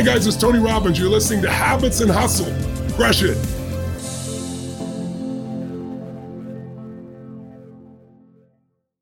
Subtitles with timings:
[0.00, 0.98] Hi, guys, it's Tony Robbins.
[0.98, 2.46] You're listening to Habits and Hustle.
[2.94, 3.36] Crush it.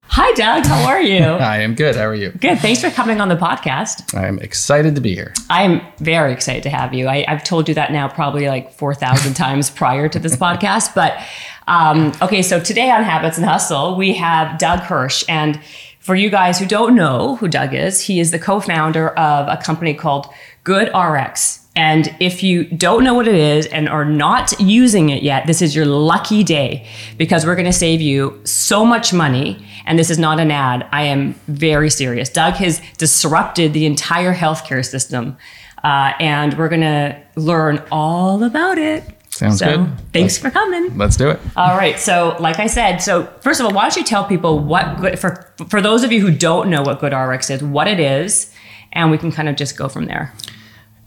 [0.02, 0.66] Hi, Doug.
[0.66, 1.22] How are you?
[1.22, 1.94] I am good.
[1.94, 2.30] How are you?
[2.30, 2.58] Good.
[2.58, 4.12] Thanks for coming on the podcast.
[4.12, 5.32] I'm excited to be here.
[5.48, 7.06] I'm very excited to have you.
[7.06, 10.96] I, have told you that now probably like 4,000 times prior to this podcast.
[10.96, 11.16] But
[11.68, 15.22] um, okay, so today on Habits and Hustle, we have Doug Hirsch.
[15.28, 15.60] And
[16.08, 19.46] for you guys who don't know who Doug is, he is the co founder of
[19.46, 20.26] a company called
[20.64, 21.66] GoodRx.
[21.76, 25.60] And if you don't know what it is and are not using it yet, this
[25.60, 26.86] is your lucky day
[27.18, 29.62] because we're going to save you so much money.
[29.84, 30.88] And this is not an ad.
[30.92, 32.30] I am very serious.
[32.30, 35.36] Doug has disrupted the entire healthcare system.
[35.84, 39.04] Uh, and we're going to learn all about it.
[39.38, 39.98] Sounds so, good.
[40.12, 40.98] Thanks let's, for coming.
[40.98, 41.38] Let's do it.
[41.54, 41.96] All right.
[41.96, 45.16] So, like I said, so first of all, why don't you tell people what good
[45.16, 48.52] for for those of you who don't know what GoodRx is, what it is,
[48.92, 50.34] and we can kind of just go from there.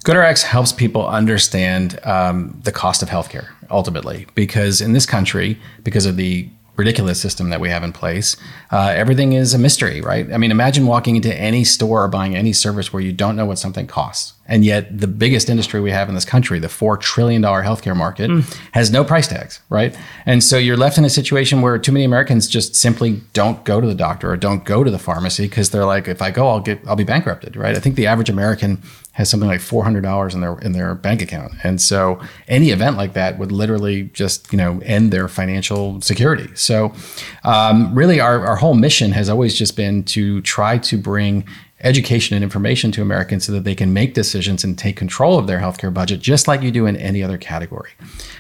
[0.06, 6.06] GoodRx helps people understand um, the cost of healthcare ultimately, because in this country, because
[6.06, 8.38] of the ridiculous system that we have in place,
[8.72, 10.32] uh, everything is a mystery, right?
[10.32, 13.46] I mean, imagine walking into any store or buying any service where you don't know
[13.46, 14.34] what something costs.
[14.52, 18.30] And yet, the biggest industry we have in this country, the $4 trillion healthcare market,
[18.30, 18.60] mm.
[18.74, 19.98] has no price tags, right?
[20.26, 23.80] And so you're left in a situation where too many Americans just simply don't go
[23.80, 26.50] to the doctor or don't go to the pharmacy because they're like, if I go,
[26.50, 27.78] I'll get, I'll be bankrupted, right?
[27.78, 30.96] I think the average American has something like four hundred dollars in their in their
[30.96, 35.28] bank account, and so any event like that would literally just you know end their
[35.28, 36.50] financial security.
[36.56, 36.94] So,
[37.44, 41.46] um, really, our our whole mission has always just been to try to bring
[41.84, 45.48] education and information to Americans so that they can make decisions and take control of
[45.48, 47.92] their healthcare budget just like you do in any other category.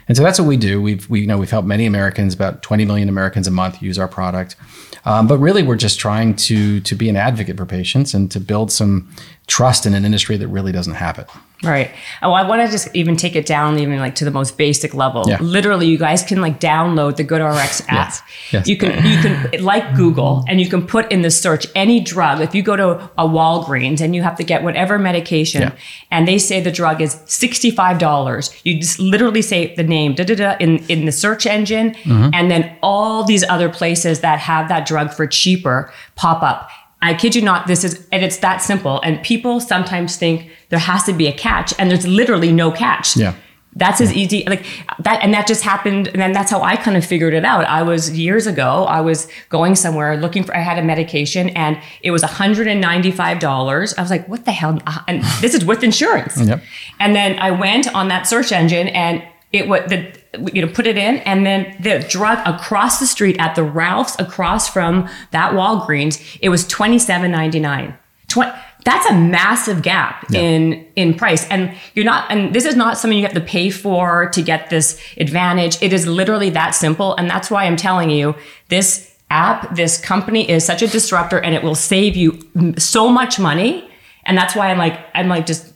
[0.08, 0.82] And so that's what we do.
[0.82, 3.98] We've we you know we've helped many Americans, about 20 million Americans a month use
[3.98, 4.56] our product.
[5.04, 8.40] Um, but really we're just trying to to be an advocate for patients and to
[8.40, 9.10] build some
[9.52, 11.30] trust in an industry that really doesn't have it.
[11.62, 11.92] Right.
[12.24, 14.94] Oh, I want to just even take it down, even like to the most basic
[14.94, 15.26] level.
[15.28, 15.40] Yeah.
[15.42, 17.92] Literally, you guys can like download the GoodRx app.
[17.92, 18.22] Yes.
[18.54, 18.68] Yes.
[18.70, 22.40] You can you can like Google, and you can put in the search any drug.
[22.40, 25.76] If you go to a Walgreens and you have to get whatever medication, yeah.
[26.10, 30.16] and they say the drug is sixty five dollars, you just literally say the name
[30.16, 32.30] da da da in in the search engine, mm-hmm.
[32.34, 36.70] and then all these other places that have that drug for cheaper pop up
[37.02, 39.02] I kid you not, this is, and it's that simple.
[39.02, 43.18] And people sometimes think there has to be a catch, and there's literally no catch.
[43.18, 43.36] Yeah.
[43.74, 44.66] That's as easy, like
[45.00, 46.10] that, and that just happened.
[46.10, 47.64] And then that's how I kind of figured it out.
[47.66, 51.80] I was years ago, I was going somewhere looking for, I had a medication and
[52.02, 53.98] it was $195.
[53.98, 54.78] I was like, what the hell?
[54.86, 56.38] Uh, and this is with insurance.
[56.42, 56.62] Yep.
[57.00, 59.24] And then I went on that search engine and
[59.54, 60.21] it was the
[60.54, 64.18] you know put it in and then the drug across the street at the Ralph's
[64.20, 67.98] across from that Walgreens it was 27.99
[68.30, 68.52] 20
[68.84, 70.42] that's a massive gap yeah.
[70.42, 71.48] in in price.
[71.50, 74.70] And you're not and this is not something you have to pay for to get
[74.70, 75.82] this advantage.
[75.82, 78.36] It is literally that simple and that's why I'm telling you
[78.70, 82.40] this app this company is such a disruptor and it will save you
[82.78, 83.90] so much money.
[84.26, 85.71] And that's why I'm like I'm like just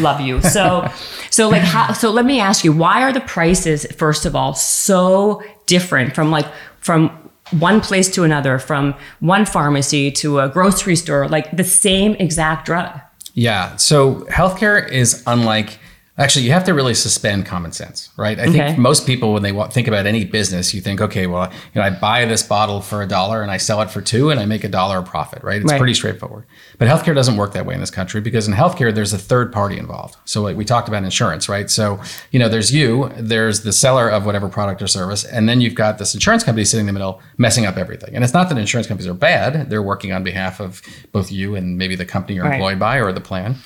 [0.00, 0.40] love you.
[0.42, 0.88] So,
[1.30, 4.54] so like, how, so let me ask you, why are the prices, first of all,
[4.54, 6.46] so different from like,
[6.80, 7.10] from
[7.58, 12.66] one place to another, from one pharmacy to a grocery store, like the same exact
[12.66, 13.00] drug?
[13.34, 13.76] Yeah.
[13.76, 15.78] So healthcare is unlike
[16.18, 18.40] Actually, you have to really suspend common sense, right?
[18.40, 18.52] I okay.
[18.52, 21.82] think most people, when they think about any business, you think, okay, well, you know,
[21.82, 24.44] I buy this bottle for a dollar and I sell it for two and I
[24.44, 25.62] make a dollar profit, right?
[25.62, 25.78] It's right.
[25.78, 26.44] pretty straightforward.
[26.78, 29.52] But healthcare doesn't work that way in this country because in healthcare, there's a third
[29.52, 30.16] party involved.
[30.24, 31.70] So, like we talked about insurance, right?
[31.70, 32.00] So,
[32.32, 35.76] you know, there's you, there's the seller of whatever product or service, and then you've
[35.76, 38.14] got this insurance company sitting in the middle messing up everything.
[38.16, 41.54] And it's not that insurance companies are bad; they're working on behalf of both you
[41.54, 42.54] and maybe the company you're right.
[42.54, 43.56] employed by or the plan.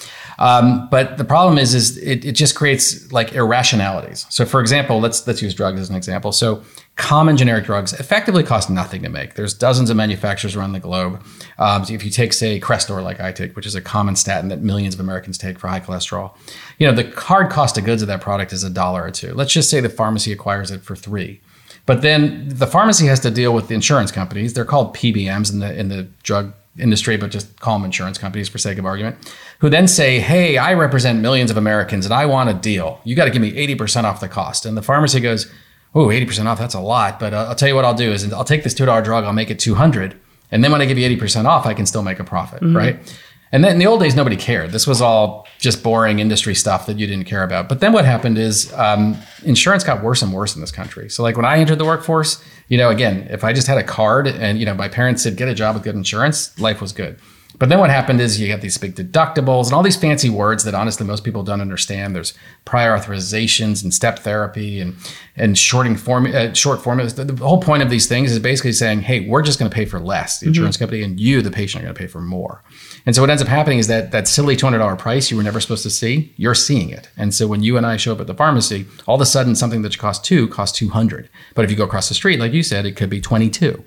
[0.43, 4.27] Um, but the problem is, is it, it just creates like irrationalities.
[4.29, 6.33] So, for example, let's let's use drugs as an example.
[6.33, 6.65] So,
[6.97, 9.35] common generic drugs effectively cost nothing to make.
[9.35, 11.25] There's dozens of manufacturers around the globe.
[11.59, 14.49] Um, so if you take, say, Crestor, like I take, which is a common statin
[14.49, 16.37] that millions of Americans take for high cholesterol,
[16.77, 19.33] you know, the hard cost of goods of that product is a dollar or two.
[19.35, 21.41] Let's just say the pharmacy acquires it for three.
[21.87, 24.55] But then the pharmacy has to deal with the insurance companies.
[24.55, 28.49] They're called PBMs in the in the drug industry, but just call them insurance companies
[28.49, 29.17] for sake of argument,
[29.59, 33.01] who then say, Hey, I represent millions of Americans and I want a deal.
[33.05, 34.65] You got to give me 80% off the cost.
[34.65, 35.53] And the pharmacy goes,
[35.95, 37.21] Oh, 80% off, that's a lot.
[37.21, 39.33] But uh, I'll tell you what I'll do is I'll take this $2 drug, I'll
[39.33, 40.19] make it 200.
[40.51, 42.77] And then when I give you 80% off, I can still make a profit, mm-hmm.
[42.77, 43.19] right?
[43.53, 44.73] And then in the old days, nobody cared.
[44.73, 47.69] This was all just boring industry stuff that you didn't care about.
[47.69, 51.11] But then what happened is um, insurance got worse and worse in this country.
[51.11, 53.85] So like when I entered the workforce, you know, again, if I just had a
[53.85, 56.93] card and you know my parents said get a job with good insurance, life was
[56.93, 57.19] good.
[57.59, 60.65] But then what happened is you got these big deductibles and all these fancy words
[60.65, 62.15] that honestly most people don't understand.
[62.15, 62.35] There's
[62.65, 64.97] prior authorizations and step therapy and
[65.37, 67.15] and shorting form uh, short formulas.
[67.15, 69.75] The, the, whole point of these things is basically saying, hey, we're just going to
[69.75, 70.83] pay for less, the insurance mm-hmm.
[70.83, 72.63] company, and you, the patient, are going to pay for more.
[73.07, 75.37] And so what ends up happening is that that silly two hundred dollar price you
[75.37, 77.09] were never supposed to see, you're seeing it.
[77.17, 79.55] And so when you and I show up at the pharmacy, all of a sudden
[79.55, 81.29] something that costs two costs two hundred.
[81.55, 83.85] But if you go across the street, like you said, it could be twenty two.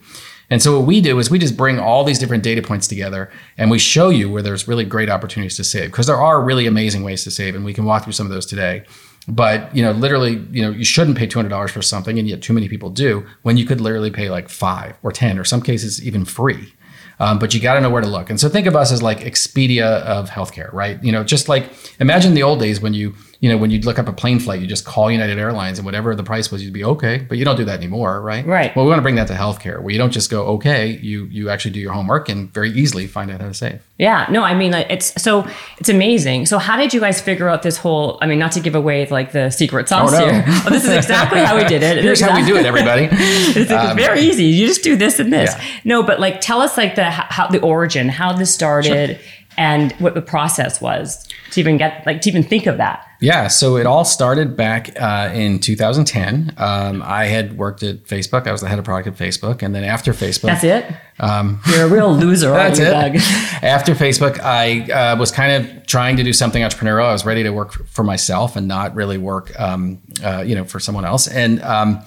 [0.50, 3.32] And so what we do is we just bring all these different data points together
[3.58, 6.68] and we show you where there's really great opportunities to save because there are really
[6.68, 8.84] amazing ways to save and we can walk through some of those today.
[9.28, 12.28] But you know, literally, you know, you shouldn't pay two hundred dollars for something, and
[12.28, 13.26] yet too many people do.
[13.42, 16.74] When you could literally pay like five or ten, or some cases even free.
[17.20, 18.30] Um, but you got to know where to look.
[18.30, 21.02] And so think of us as like Expedia of healthcare, right?
[21.02, 24.00] You know, just like imagine the old days when you you know, when you'd look
[24.00, 26.74] up a plane flight, you just call United Airlines and whatever the price was, you'd
[26.74, 27.18] be okay.
[27.18, 28.46] But you don't do that anymore, right?
[28.46, 28.76] Right.
[28.76, 31.26] Well, we want to bring that to healthcare where you don't just go, okay, you
[31.26, 33.82] you actually do your homework and very easily find out how to save.
[33.98, 34.28] Yeah.
[34.30, 35.48] No, I mean, it's so
[35.78, 36.46] it's amazing.
[36.46, 39.06] So how did you guys figure out this whole, I mean, not to give away
[39.08, 40.32] like the secret sauce oh, no.
[40.32, 40.44] here.
[40.48, 41.98] Well, this is exactly how we did it.
[42.04, 43.08] Here's exactly, how we do it, everybody.
[43.12, 44.46] it's um, very easy.
[44.46, 45.54] You just do this and this.
[45.54, 45.80] Yeah.
[45.84, 49.18] No, but like tell us like the, how the origin, how this started.
[49.18, 53.06] Sure and what the process was to even get like to even think of that.
[53.22, 58.46] Yeah so it all started back uh, in 2010 um, i had worked at facebook.
[58.48, 59.64] I was the head of product at facebook.
[59.64, 60.86] And then after facebook that's it?
[61.20, 62.92] um, you're a real loser that's it.
[62.92, 63.16] Doug?
[63.64, 67.06] after facebook i uh, was kind of trying to do something entrepreneurial.
[67.06, 70.66] I was ready to work for myself and not really work um, uh, you know
[70.66, 71.28] for someone else.
[71.28, 72.04] And um,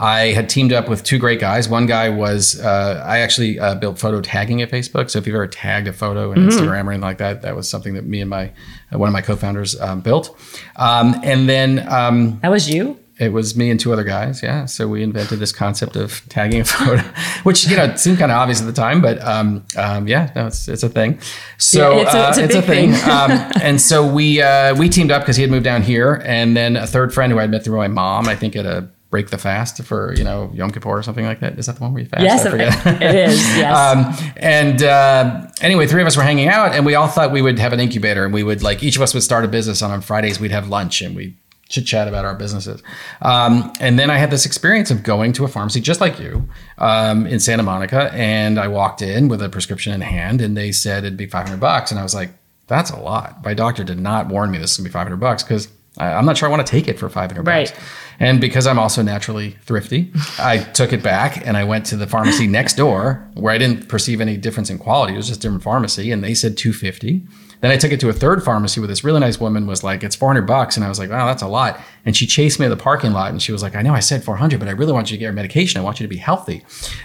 [0.00, 1.68] I had teamed up with two great guys.
[1.68, 5.10] One guy was uh, I actually uh, built photo tagging at Facebook.
[5.10, 6.48] So if you've ever tagged a photo in mm-hmm.
[6.48, 8.50] Instagram or anything like that, that was something that me and my
[8.90, 10.34] uh, one of my co-founders um, built.
[10.76, 12.98] Um, and then um, that was you.
[13.18, 14.42] It was me and two other guys.
[14.42, 14.64] Yeah.
[14.64, 17.02] So we invented this concept of tagging a photo,
[17.42, 20.46] which you know seemed kind of obvious at the time, but um, um, yeah, no,
[20.46, 21.20] it's it's a thing.
[21.58, 22.92] So yeah, it's, a, it's, a, uh, it's a thing.
[22.94, 23.10] thing.
[23.10, 26.56] um, and so we uh, we teamed up because he had moved down here, and
[26.56, 29.30] then a third friend who I'd met through my mom, I think at a break
[29.30, 31.58] the fast for you know Yom Kippur or something like that.
[31.58, 32.22] Is that the one where you fast?
[32.22, 33.40] Yes, it is.
[33.56, 34.24] Yes.
[34.24, 37.42] um, and uh, anyway, three of us were hanging out, and we all thought we
[37.42, 39.82] would have an incubator, and we would like each of us would start a business,
[39.82, 41.34] and on Fridays we'd have lunch, and we
[41.68, 42.82] chit chat about our businesses.
[43.22, 46.48] Um, and then I had this experience of going to a pharmacy just like you
[46.78, 50.72] um, in Santa Monica, and I walked in with a prescription in hand, and they
[50.72, 52.30] said it'd be 500 bucks, and I was like,
[52.66, 53.44] that's a lot.
[53.44, 55.68] My doctor did not warn me this would be 500 bucks because
[55.98, 57.68] I'm not sure I want to take it for 500 right.
[57.68, 57.78] bucks.
[58.20, 62.06] And because I'm also naturally thrifty, I took it back and I went to the
[62.06, 65.14] pharmacy next door where I didn't perceive any difference in quality.
[65.14, 67.22] It was just a different pharmacy and they said 250.
[67.62, 70.02] Then I took it to a third pharmacy where this really nice woman was like,
[70.02, 70.76] it's 400 bucks.
[70.76, 71.78] And I was like, wow, that's a lot.
[72.06, 74.00] And she chased me to the parking lot and she was like, I know I
[74.00, 75.80] said 400, but I really want you to get your medication.
[75.80, 76.62] I want you to be healthy.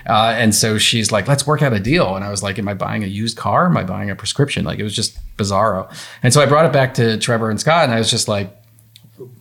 [0.08, 2.16] Uh, and so she's like, let's work out a deal.
[2.16, 3.66] And I was like, am I buying a used car?
[3.66, 4.64] Am I buying a prescription?
[4.64, 5.94] Like it was just bizarro.
[6.24, 8.56] And so I brought it back to Trevor and Scott and I was just like,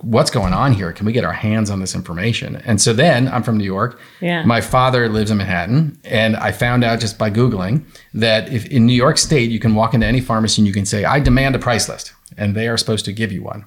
[0.00, 0.92] what's going on here?
[0.92, 2.56] Can we get our hands on this information?
[2.64, 3.98] And so then I'm from New York.
[4.20, 4.44] Yeah.
[4.44, 5.98] My father lives in Manhattan.
[6.04, 9.74] And I found out just by Googling that if in New York State, you can
[9.74, 12.12] walk into any pharmacy and you can say, I demand a price list.
[12.36, 13.64] And they are supposed to give you one.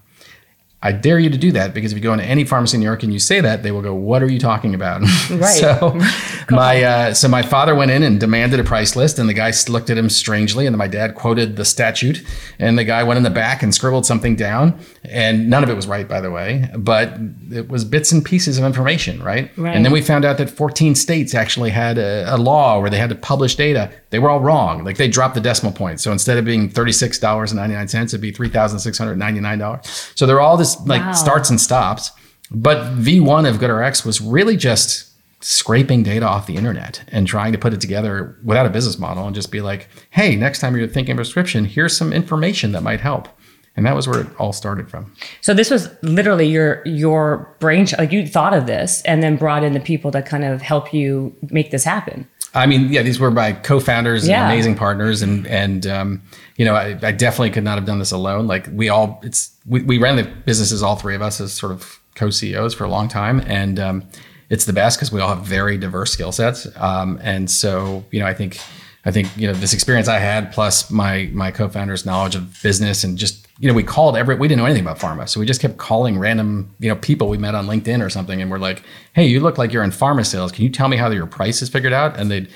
[0.81, 2.85] I dare you to do that because if you go into any pharmacy in New
[2.85, 5.49] York and you say that, they will go, "What are you talking about?" Right.
[5.49, 5.99] so
[6.49, 9.51] my uh, so my father went in and demanded a price list, and the guy
[9.67, 12.23] looked at him strangely, and then my dad quoted the statute,
[12.59, 15.73] and the guy went in the back and scribbled something down, and none of it
[15.73, 17.17] was right, by the way, but
[17.51, 19.51] it was bits and pieces of information, right?
[19.57, 19.75] right.
[19.75, 22.99] And then we found out that 14 states actually had a, a law where they
[22.99, 23.91] had to publish data.
[24.09, 25.99] They were all wrong, like they dropped the decimal point.
[25.99, 29.17] So instead of being thirty-six dollars and ninety-nine cents, it'd be three thousand six hundred
[29.17, 30.11] ninety-nine dollars.
[30.15, 31.11] So they're all this like wow.
[31.11, 32.11] starts and stops.
[32.49, 35.11] But V1 of GoodRx was really just
[35.41, 39.25] scraping data off the internet and trying to put it together without a business model
[39.25, 42.81] and just be like, hey, next time you're thinking of prescription, here's some information that
[42.81, 43.27] might help.
[43.75, 45.13] And that was where it all started from.
[45.41, 49.63] So this was literally your your brain like you thought of this and then brought
[49.63, 52.27] in the people that kind of help you make this happen.
[52.57, 54.43] I mean, yeah, these were my co-founders yeah.
[54.43, 56.21] and amazing partners, and and um,
[56.55, 58.47] you know, I, I, definitely could not have done this alone.
[58.47, 61.71] Like we all, it's we, we ran the businesses, all three of us, as sort
[61.71, 64.03] of co-CEOs for a long time, and um,
[64.49, 68.19] it's the best because we all have very diverse skill sets, um, and so you
[68.19, 68.59] know, I think
[69.07, 73.03] I think you know this experience I had plus my my co-founders' knowledge of business
[73.03, 75.27] and just you know, we called every, we didn't know anything about pharma.
[75.27, 78.41] So we just kept calling random, you know, people we met on LinkedIn or something.
[78.41, 78.83] And we're like,
[79.13, 80.51] hey, you look like you're in pharma sales.
[80.51, 82.19] Can you tell me how your price is figured out?
[82.19, 82.49] And they'd,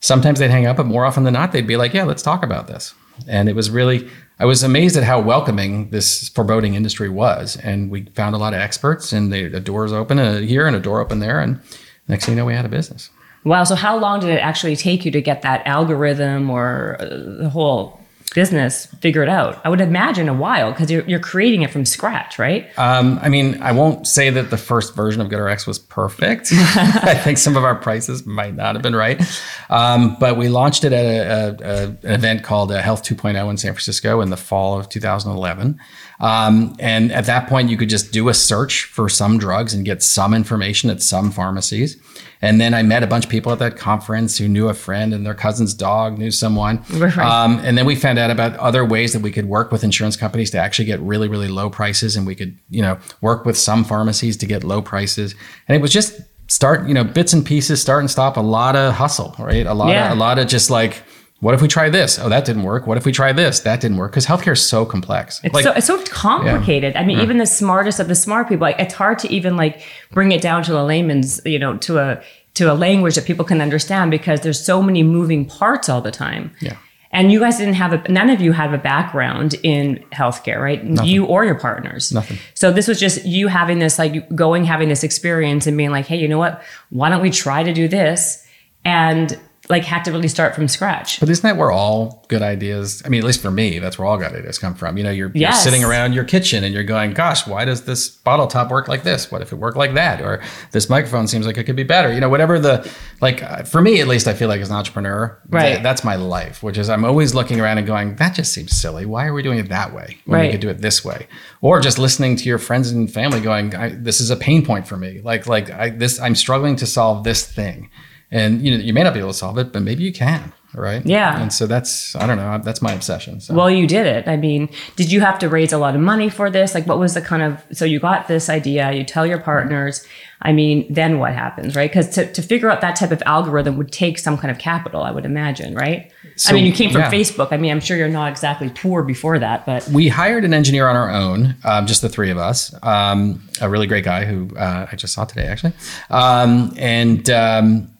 [0.00, 2.42] sometimes they'd hang up, but more often than not, they'd be like, yeah, let's talk
[2.42, 2.94] about this.
[3.28, 4.08] And it was really,
[4.38, 7.56] I was amazed at how welcoming this foreboding industry was.
[7.56, 10.76] And we found a lot of experts and they, a door's open uh, here and
[10.76, 11.40] a door open there.
[11.40, 11.60] And
[12.08, 13.10] next thing you know, we had a business.
[13.46, 13.62] Wow.
[13.62, 17.04] So how long did it actually take you to get that algorithm or uh,
[17.42, 18.00] the whole
[18.34, 19.60] business figured out?
[19.64, 22.66] I would imagine a while because you're, you're creating it from scratch, right?
[22.76, 26.48] Um, I mean, I won't say that the first version of GoodRx was perfect.
[26.52, 29.22] I think some of our prices might not have been right.
[29.70, 33.48] Um, but we launched it at a, a, a, an event called uh, Health 2.0
[33.48, 35.78] in San Francisco in the fall of 2011.
[36.18, 39.84] Um, and at that point, you could just do a search for some drugs and
[39.84, 42.00] get some information at some pharmacies.
[42.42, 45.14] And then I met a bunch of people at that conference who knew a friend
[45.14, 46.84] and their cousin's dog knew someone.
[46.90, 47.16] Right.
[47.18, 50.16] Um, and then we found out about other ways that we could work with insurance
[50.16, 52.16] companies to actually get really, really low prices.
[52.16, 55.34] And we could, you know, work with some pharmacies to get low prices.
[55.66, 58.76] And it was just start, you know, bits and pieces, start and stop, a lot
[58.76, 59.66] of hustle, right?
[59.66, 60.12] A lot yeah.
[60.12, 61.02] of, a lot of just like,
[61.40, 62.18] what if we try this?
[62.18, 62.86] Oh, that didn't work.
[62.86, 63.60] What if we try this?
[63.60, 65.40] That didn't work because healthcare is so complex.
[65.44, 66.94] It's like, so it's so complicated.
[66.94, 67.00] Yeah.
[67.00, 69.82] I mean, even the smartest of the smart people, like it's hard to even like
[70.12, 72.22] bring it down to a layman's, you know, to a
[72.54, 76.10] to a language that people can understand because there's so many moving parts all the
[76.10, 76.50] time.
[76.60, 76.76] Yeah.
[77.12, 80.84] And you guys didn't have a, none of you have a background in healthcare, right?
[80.84, 81.08] Nothing.
[81.08, 82.12] You or your partners.
[82.12, 82.38] Nothing.
[82.54, 86.06] So this was just you having this, like going, having this experience and being like,
[86.06, 86.62] hey, you know what?
[86.90, 88.46] Why don't we try to do this?
[88.84, 89.38] And
[89.68, 91.18] like had to really start from scratch.
[91.20, 93.02] But isn't that where all good ideas?
[93.04, 94.96] I mean, at least for me, that's where all good ideas come from.
[94.96, 95.54] You know, you're, yes.
[95.54, 98.88] you're, sitting around your kitchen and you're going, "Gosh, why does this bottle top work
[98.88, 99.30] like this?
[99.30, 100.22] What if it worked like that?
[100.22, 100.42] Or
[100.72, 103.42] this microphone seems like it could be better." You know, whatever the like.
[103.42, 105.82] Uh, for me, at least, I feel like as an entrepreneur, right?
[105.82, 109.06] that's my life, which is I'm always looking around and going, "That just seems silly.
[109.06, 110.46] Why are we doing it that way when right.
[110.46, 111.26] we could do it this way?"
[111.60, 113.70] Or just listening to your friends and family going,
[114.02, 115.20] "This is a pain point for me.
[115.22, 117.90] Like, like I this I'm struggling to solve this thing."
[118.30, 120.52] And you know you may not be able to solve it but maybe you can
[120.74, 123.54] right yeah and so that's i don't know that's my obsession so.
[123.54, 126.28] well you did it i mean did you have to raise a lot of money
[126.28, 129.24] for this like what was the kind of so you got this idea you tell
[129.24, 130.06] your partners
[130.42, 133.76] i mean then what happens right because to, to figure out that type of algorithm
[133.76, 136.90] would take some kind of capital i would imagine right so, I mean, you came
[136.90, 137.10] from yeah.
[137.10, 137.48] Facebook.
[137.50, 140.86] I mean, I'm sure you're not exactly poor before that, but we hired an engineer
[140.86, 142.74] on our own, um, just the three of us.
[142.82, 145.72] Um, a really great guy who uh, I just saw today, actually,
[146.10, 147.95] um, and um,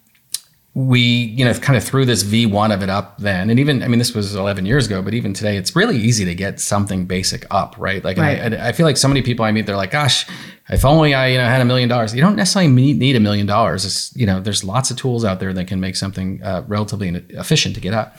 [0.76, 3.49] we you know kind of threw this v1 of it up then.
[3.49, 6.26] And even i mean this was 11 years ago but even today it's really easy
[6.26, 8.04] to get something basic up right?
[8.04, 8.52] Like right.
[8.52, 10.26] I, I, feel like so many people i meet they're like gosh
[10.68, 12.14] if only i you know had a million dollars.
[12.14, 14.12] You don't necessarily need a million dollars.
[14.14, 17.75] You know there's lots of tools out there that can make something uh, relatively efficient
[17.76, 18.18] to get up.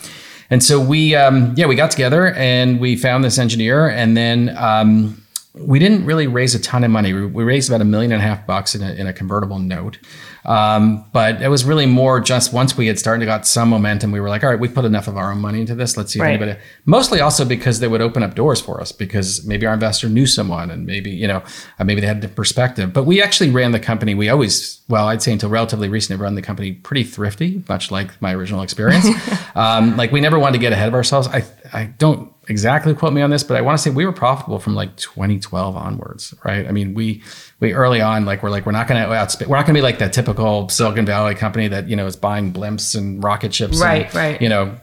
[0.50, 4.58] And so we um, yeah we got together and we found this engineer and then
[4.58, 5.22] um,
[5.54, 7.14] we didn't really raise a ton of money.
[7.14, 10.00] We raised about a million and a half bucks in a, in a convertible note
[10.48, 14.12] um, but it was really more just once we had started to got some momentum,
[14.12, 15.98] we were like, all right, we put enough of our own money into this.
[15.98, 16.42] Let's see if right.
[16.42, 16.58] anybody.
[16.86, 20.26] Mostly also because they would open up doors for us because maybe our investor knew
[20.26, 21.44] someone and maybe you know
[21.80, 22.94] uh, maybe they had the perspective.
[22.94, 24.16] But we actually ran the company.
[24.16, 28.22] We always well, I'd say until relatively recently, run the company pretty thrifty, much like
[28.22, 29.06] my original experience.
[29.56, 31.28] um, like we never wanted to get ahead of ourselves.
[31.28, 34.14] I I don't exactly quote me on this, but I want to say we were
[34.14, 36.68] profitable from like 2012 onwards, right?
[36.68, 37.24] I mean, we
[37.60, 39.78] we early on like we're like we're not going to outspend, we're not going to
[39.80, 43.54] be like that typical Silicon Valley company that you know is buying blimps and rocket
[43.54, 44.06] ships, right?
[44.06, 44.42] And, right.
[44.42, 44.76] You know,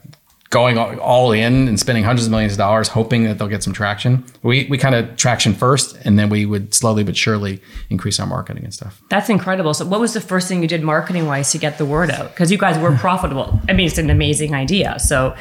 [0.55, 3.73] going all in and spending hundreds of millions of dollars hoping that they'll get some
[3.73, 4.25] traction.
[4.43, 8.27] We we kind of traction first, and then we would slowly but surely increase our
[8.27, 9.03] marketing and stuff.
[9.11, 9.75] That's incredible.
[9.75, 12.31] So, what was the first thing you did marketing wise to get the word out?
[12.31, 13.61] Because you guys were profitable.
[13.69, 14.99] I mean, it's an amazing idea.
[15.01, 15.35] So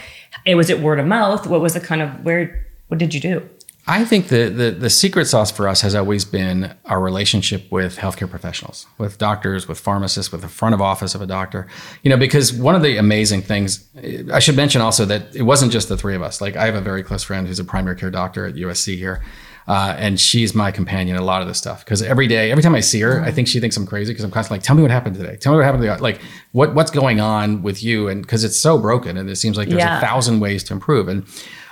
[0.45, 1.45] it was it word of mouth?
[1.45, 2.65] What was the kind of where?
[2.87, 3.47] What did you do?
[3.85, 7.97] I think the, the, the secret sauce for us has always been our relationship with
[7.97, 11.67] healthcare professionals, with doctors, with pharmacists, with the front of office of a doctor.
[12.01, 13.85] You know, because one of the amazing things
[14.31, 16.39] I should mention also that it wasn't just the three of us.
[16.39, 19.21] Like I have a very close friend who's a primary care doctor at USC here.
[19.65, 22.61] Uh, and she's my companion in a lot of this stuff because every day, every
[22.61, 24.75] time I see her, I think she thinks I'm crazy because I'm constantly like, "Tell
[24.75, 25.37] me what happened today.
[25.37, 25.97] Tell me what happened today.
[25.99, 26.19] Like,
[26.51, 29.69] what what's going on with you?" And because it's so broken, and it seems like
[29.69, 29.99] there's yeah.
[29.99, 31.07] a thousand ways to improve.
[31.07, 31.25] And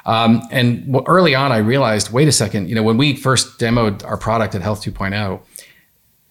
[0.05, 4.03] um, and early on, I realized, wait a second, you know, when we first demoed
[4.05, 5.41] our product at Health 2.0,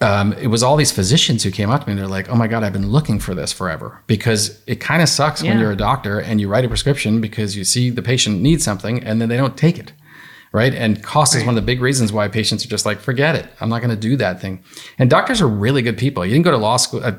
[0.02, 2.34] um, it was all these physicians who came up to me and they're like, oh
[2.34, 4.02] my God, I've been looking for this forever.
[4.06, 5.50] Because it kind of sucks yeah.
[5.50, 8.64] when you're a doctor and you write a prescription because you see the patient needs
[8.64, 9.92] something and then they don't take it
[10.52, 10.74] right?
[10.74, 11.40] And cost right.
[11.40, 13.46] is one of the big reasons why patients are just like, forget it.
[13.60, 14.62] I'm not going to do that thing.
[14.98, 16.24] And doctors are really good people.
[16.24, 17.12] You didn't go to law school, uh,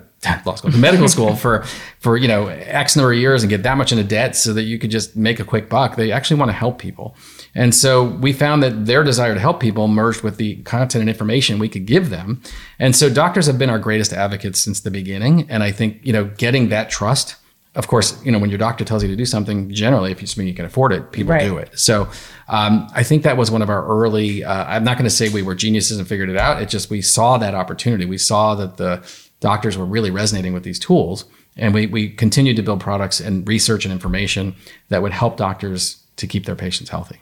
[0.45, 1.63] law school, medical school for
[1.99, 4.63] for you know X number of years and get that much into debt so that
[4.63, 5.95] you could just make a quick buck.
[5.95, 7.15] They actually want to help people.
[7.55, 11.09] And so we found that their desire to help people merged with the content and
[11.09, 12.41] information we could give them.
[12.79, 15.49] And so doctors have been our greatest advocates since the beginning.
[15.49, 17.35] And I think, you know, getting that trust
[17.73, 20.27] of course, you know, when your doctor tells you to do something, generally, if you
[20.37, 21.43] mean you can afford it, people right.
[21.43, 21.79] do it.
[21.79, 22.09] So
[22.49, 24.43] um, I think that was one of our early.
[24.43, 26.61] Uh, I'm not going to say we were geniuses and figured it out.
[26.61, 28.05] It just we saw that opportunity.
[28.05, 29.07] We saw that the
[29.41, 31.25] doctors were really resonating with these tools,
[31.57, 34.55] And we, we continue to build products and research and information
[34.87, 37.19] that would help doctors to keep their patients healthy.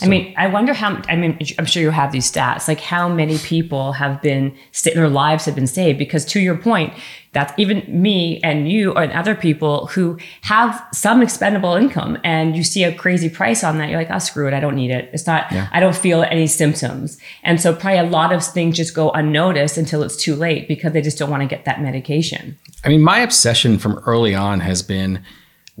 [0.00, 1.02] I mean, I wonder how.
[1.08, 2.68] I mean, I'm sure you have these stats.
[2.68, 5.98] Like, how many people have been their lives have been saved?
[5.98, 6.94] Because to your point,
[7.32, 12.64] that's even me and you and other people who have some expendable income, and you
[12.64, 13.90] see a crazy price on that.
[13.90, 15.10] You're like, oh, screw it, I don't need it.
[15.12, 15.50] It's not.
[15.52, 15.68] Yeah.
[15.72, 19.76] I don't feel any symptoms, and so probably a lot of things just go unnoticed
[19.76, 22.56] until it's too late because they just don't want to get that medication.
[22.84, 25.22] I mean, my obsession from early on has been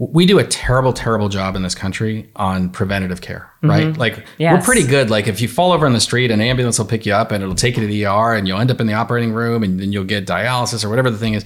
[0.00, 3.88] we do a terrible, terrible job in this country on preventative care, right?
[3.88, 4.00] Mm-hmm.
[4.00, 4.54] Like yes.
[4.54, 5.10] we're pretty good.
[5.10, 7.42] Like if you fall over on the street, an ambulance will pick you up and
[7.42, 9.80] it'll take you to the ER and you'll end up in the operating room and
[9.80, 11.44] then you'll get dialysis or whatever the thing is.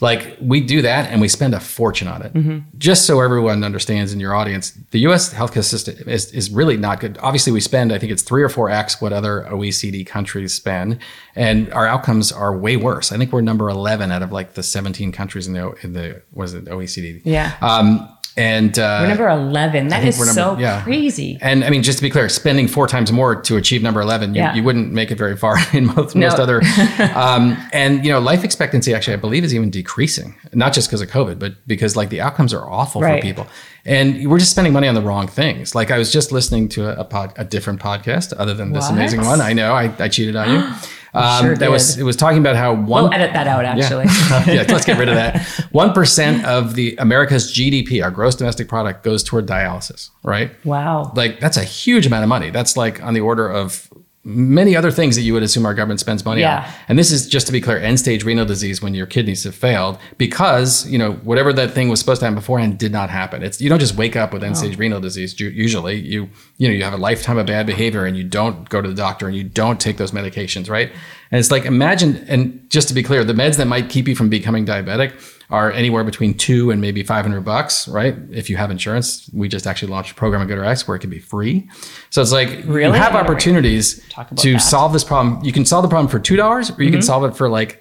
[0.00, 2.32] Like we do that and we spend a fortune on it.
[2.32, 2.58] Mm-hmm.
[2.78, 7.00] Just so everyone understands in your audience, the US healthcare system is, is really not
[7.00, 7.18] good.
[7.18, 10.98] Obviously, we spend, I think it's three or four X what other OECD countries spend.
[11.36, 13.12] And our outcomes are way worse.
[13.12, 16.22] I think we're number 11 out of like the 17 countries in the, in the
[16.32, 17.20] was it, OECD?
[17.24, 17.56] Yeah.
[17.60, 20.82] Um, and uh, we're number 11 That is number, so yeah.
[20.82, 24.00] crazy and i mean just to be clear spending four times more to achieve number
[24.00, 24.54] 11 you, yeah.
[24.54, 26.28] you wouldn't make it very far in most, no.
[26.28, 26.62] most other
[27.14, 31.00] um, and you know life expectancy actually i believe is even decreasing not just because
[31.00, 33.20] of covid but because like the outcomes are awful right.
[33.20, 33.46] for people
[33.84, 36.88] and we're just spending money on the wrong things like i was just listening to
[36.88, 38.92] a, a pod a different podcast other than this what?
[38.92, 40.72] amazing one i know i, I cheated on you
[41.12, 41.68] Um, sure that did.
[41.68, 43.04] was it was talking about how one.
[43.04, 43.64] We'll edit that out.
[43.64, 45.44] Actually, yeah, yeah let's get rid of that.
[45.72, 50.10] One percent of the America's GDP, our gross domestic product, goes toward dialysis.
[50.22, 50.52] Right.
[50.64, 51.12] Wow.
[51.14, 52.50] Like that's a huge amount of money.
[52.50, 53.89] That's like on the order of
[54.22, 56.64] many other things that you would assume our government spends money yeah.
[56.66, 56.74] on.
[56.88, 59.54] And this is just to be clear, end stage renal disease when your kidneys have
[59.54, 63.42] failed because, you know, whatever that thing was supposed to happen beforehand did not happen.
[63.42, 64.78] It's you don't just wake up with end stage oh.
[64.78, 65.98] renal disease usually.
[65.98, 68.88] You you know, you have a lifetime of bad behavior and you don't go to
[68.88, 70.92] the doctor and you don't take those medications, right?
[71.30, 74.14] And it's like imagine and just to be clear, the meds that might keep you
[74.14, 75.18] from becoming diabetic
[75.50, 78.14] are anywhere between two and maybe 500 bucks, right?
[78.30, 81.10] If you have insurance, we just actually launched a program at GoodRx where it can
[81.10, 81.68] be free.
[82.10, 82.84] So it's like really?
[82.84, 84.00] you have opportunities
[84.36, 84.58] to that.
[84.60, 85.44] solve this problem.
[85.44, 86.92] You can solve the problem for $2 or you mm-hmm.
[86.92, 87.79] can solve it for like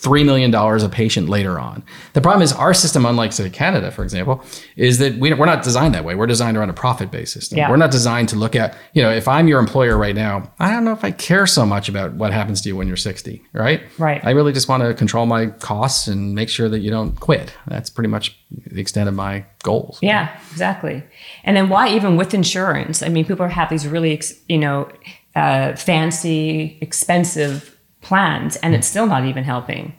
[0.00, 1.82] $3 million a patient later on.
[2.12, 4.44] The problem is our system, unlike say Canada, for example,
[4.76, 6.14] is that we, are not designed that way.
[6.14, 7.58] We're designed around a profit-based system.
[7.58, 7.68] Yeah.
[7.68, 10.70] We're not designed to look at, you know, if I'm your employer right now, I
[10.70, 13.42] don't know if I care so much about what happens to you when you're 60,
[13.52, 13.82] right?
[13.98, 14.24] Right.
[14.24, 17.52] I really just want to control my costs and make sure that you don't quit.
[17.66, 19.98] That's pretty much the extent of my goals.
[20.00, 21.02] Yeah, exactly.
[21.42, 23.02] And then why even with insurance?
[23.02, 24.88] I mean, people have these really, you know,
[25.34, 27.77] uh, fancy, expensive
[28.08, 28.92] plans and it's hmm.
[28.92, 29.94] still not even helping.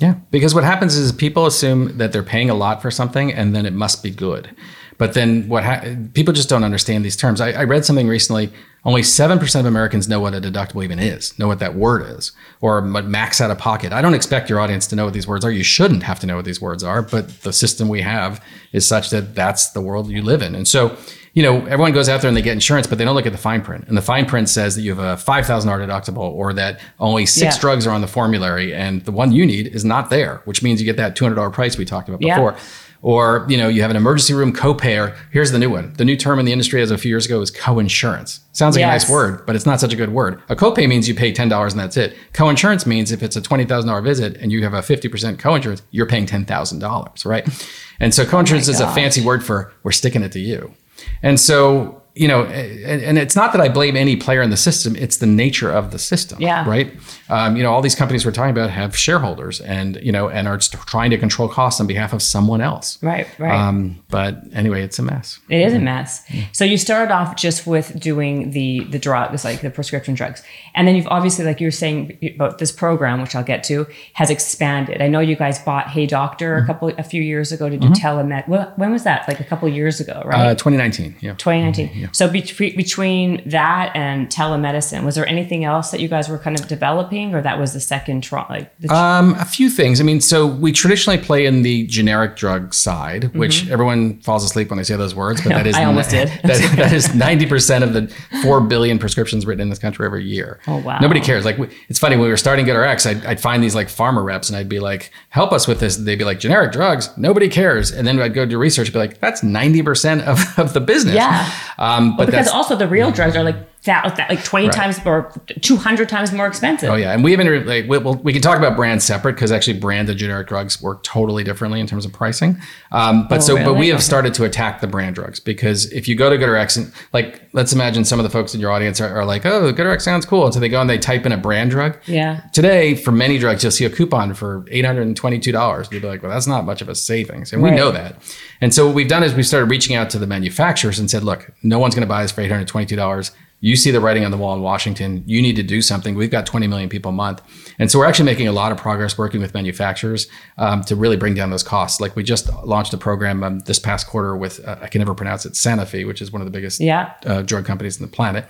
[0.00, 3.56] Yeah, because what happens is people assume that they're paying a lot for something and
[3.56, 4.54] then it must be good.
[4.98, 7.40] But then what ha- people just don't understand these terms.
[7.40, 8.50] I, I read something recently.
[8.84, 12.06] Only seven percent of Americans know what a deductible even is, know what that word
[12.16, 13.92] is, or max out of pocket.
[13.92, 15.50] I don't expect your audience to know what these words are.
[15.50, 18.42] You shouldn't have to know what these words are, but the system we have
[18.72, 20.54] is such that that's the world you live in.
[20.54, 20.96] And so
[21.36, 23.32] you know, everyone goes out there and they get insurance, but they don't look at
[23.32, 23.86] the fine print.
[23.88, 27.56] And the fine print says that you have a $5,000 deductible or that only six
[27.56, 27.60] yeah.
[27.60, 30.80] drugs are on the formulary and the one you need is not there, which means
[30.80, 32.52] you get that $200 price we talked about before.
[32.52, 32.60] Yeah.
[33.02, 35.14] Or, you know, you have an emergency room copay.
[35.30, 35.92] Here's the new one.
[35.92, 38.40] The new term in the industry as a few years ago is co-insurance.
[38.52, 38.88] Sounds like yes.
[38.88, 40.42] a nice word, but it's not such a good word.
[40.48, 42.16] A copay means you pay $10 and that's it.
[42.32, 46.24] Co-insurance means if it's a $20,000 visit and you have a 50% co-insurance, you're paying
[46.24, 47.66] $10,000, right?
[48.00, 50.74] And so oh co-insurance oh is a fancy word for we're sticking it to you.
[51.22, 54.56] And so you know, and, and, it's not that I blame any player in the
[54.56, 56.40] system; it's the nature of the system.
[56.40, 56.66] Yeah.
[56.66, 56.94] Right.
[57.28, 60.48] Um, you know, all these companies we're talking about have shareholders, and you know, and
[60.48, 63.00] are trying to control costs on behalf of someone else.
[63.02, 63.28] Right.
[63.38, 63.54] Right.
[63.54, 65.38] Um, but anyway, it's a mess.
[65.50, 66.24] It is a mess.
[66.52, 70.42] So you started off just with doing the the drugs, like the prescription drugs,
[70.74, 73.86] and then you've obviously, like you were saying about this program, which I'll get to,
[74.14, 75.02] has expanded.
[75.02, 76.64] I know you guys bought HeyDoctor mm-hmm.
[76.64, 78.06] a couple a few years ago to do mm-hmm.
[78.06, 78.76] telemed.
[78.78, 79.28] When was that?
[79.28, 80.48] Like a couple years ago, right?
[80.48, 81.16] Uh, 2019.
[81.20, 81.34] Yeah.
[81.34, 81.88] 2019.
[81.88, 81.98] Mm-hmm.
[81.98, 82.05] Yeah.
[82.12, 82.42] So be-
[82.76, 87.34] between that and telemedicine, was there anything else that you guys were kind of developing,
[87.34, 88.46] or that was the second try?
[88.48, 90.00] Like the um, a few things.
[90.00, 93.38] I mean, so we traditionally play in the generic drug side, mm-hmm.
[93.38, 96.28] which everyone falls asleep when they say those words, but that is I almost did.
[96.44, 100.24] that, that is ninety percent of the four billion prescriptions written in this country every
[100.24, 100.60] year.
[100.66, 100.98] Oh wow!
[101.00, 101.44] Nobody cares.
[101.44, 104.48] Like it's funny when we were starting GoodRx, I'd, I'd find these like pharma reps,
[104.48, 107.90] and I'd be like, "Help us with this." They'd be like, "Generic drugs, nobody cares."
[107.90, 110.80] And then I'd go do research, and be like, "That's ninety percent of, of the
[110.80, 111.50] business." Yeah.
[111.78, 113.16] Um, Um, but well, because also the real mm-hmm.
[113.16, 113.56] drugs are like
[113.86, 114.74] that, like 20 right.
[114.74, 116.90] times or 200 times more expensive.
[116.90, 117.12] Oh yeah.
[117.12, 120.18] And we haven't like, we, we'll, we can talk about brands separate because actually branded
[120.18, 122.60] generic drugs work totally differently in terms of pricing.
[122.92, 123.64] Um, but oh, so, really?
[123.64, 126.76] but we have started to attack the brand drugs because if you go to GoodRx
[126.76, 129.72] and like, let's imagine some of the folks in your audience are, are like, Oh,
[129.72, 130.44] GoodRx sounds cool.
[130.44, 131.98] And so they go and they type in a brand drug.
[132.06, 132.42] Yeah.
[132.52, 135.92] Today for many drugs, you'll see a coupon for $822.
[135.92, 137.52] You'd be like, well, that's not much of a savings.
[137.52, 137.70] And right.
[137.70, 138.16] we know that.
[138.60, 141.22] And so what we've done is we started reaching out to the manufacturers and said,
[141.22, 144.36] look, no one's going to buy this for $822 you see the writing on the
[144.36, 145.22] wall in Washington.
[145.26, 146.14] You need to do something.
[146.14, 147.40] We've got 20 million people a month.
[147.78, 151.16] And so we're actually making a lot of progress working with manufacturers um, to really
[151.16, 152.00] bring down those costs.
[152.00, 155.14] Like we just launched a program um, this past quarter with, uh, I can never
[155.14, 157.12] pronounce it, Sanofi, which is one of the biggest Yeah.
[157.24, 158.44] uh, drug companies on the planet,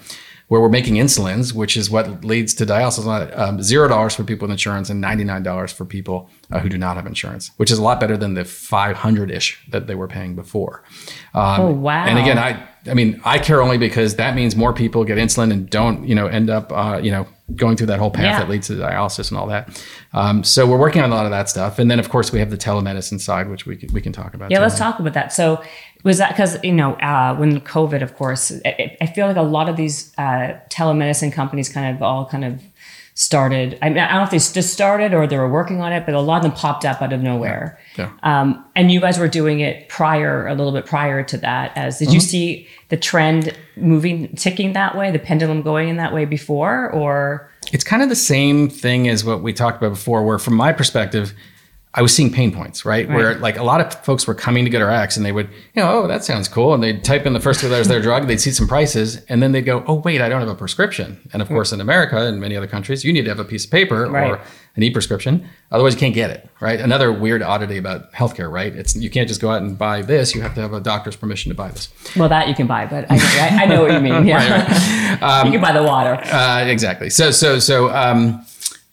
[0.49, 3.37] where we're making insulins, which is what leads to dialysis.
[3.39, 6.95] Um, Zero dollars for people with insurance and $99 for people uh, who do not
[6.97, 10.35] have insurance, which is a lot better than the 500 ish that they were paying
[10.37, 10.83] before.
[11.35, 12.05] Um, Oh, wow.
[12.07, 15.53] And again, I, I mean, I care only because that means more people get insulin
[15.53, 18.39] and don't, you know, end up, uh, you know, going through that whole path Yeah.
[18.41, 19.83] that leads to dialysis and all that.
[20.13, 22.39] Um, so we're working on a lot of that stuff, and then of course we
[22.41, 24.51] have the telemedicine side, which we can, we can talk about.
[24.51, 24.63] Yeah, too.
[24.63, 25.33] let's talk about that.
[25.33, 25.63] So,
[26.03, 29.43] was that because you know uh, when COVID, of course, I, I feel like a
[29.43, 32.63] lot of these uh, telemedicine companies kind of all kind of
[33.19, 33.79] started.
[33.81, 36.05] I mean, I don't know if they just started or they were working on it,
[36.05, 37.79] but a lot of them popped up out of nowhere.
[37.97, 38.13] Yeah.
[38.23, 41.73] Um, and you guys were doing it prior, a little bit prior to that.
[41.77, 42.29] As did you Mm-hmm.
[42.29, 47.51] see the trend moving, ticking that way, the pendulum going in that way before, or
[47.73, 50.75] It's kind of the same thing as what we talked about before, where from my
[50.75, 51.33] perspective,
[51.99, 53.09] I was seeing pain points, right?
[53.09, 55.91] Where like a lot of folks were coming to GoodRx and they would, you know,
[56.03, 56.75] oh, that sounds cool.
[56.75, 59.25] And they'd type in the first two letters of their drug, they'd see some prices,
[59.31, 61.19] and then they'd go, oh, wait, I don't have a prescription.
[61.33, 63.65] And of course, in America and many other countries, you need to have a piece
[63.65, 64.31] of paper Right.
[64.31, 64.41] or
[64.77, 65.49] an e-prescription.
[65.73, 66.79] Otherwise, you can't get it, right?
[66.79, 68.77] Another weird oddity about healthcare, right?
[68.77, 70.35] It's you can't just go out and buy this.
[70.35, 71.89] You have to have a doctor's permission to buy this.
[72.15, 74.27] well, that you can buy, but I, I, I know what you mean.
[74.27, 76.21] Yeah, you can buy the water.
[76.31, 77.09] Uh, exactly.
[77.09, 78.45] So so so um,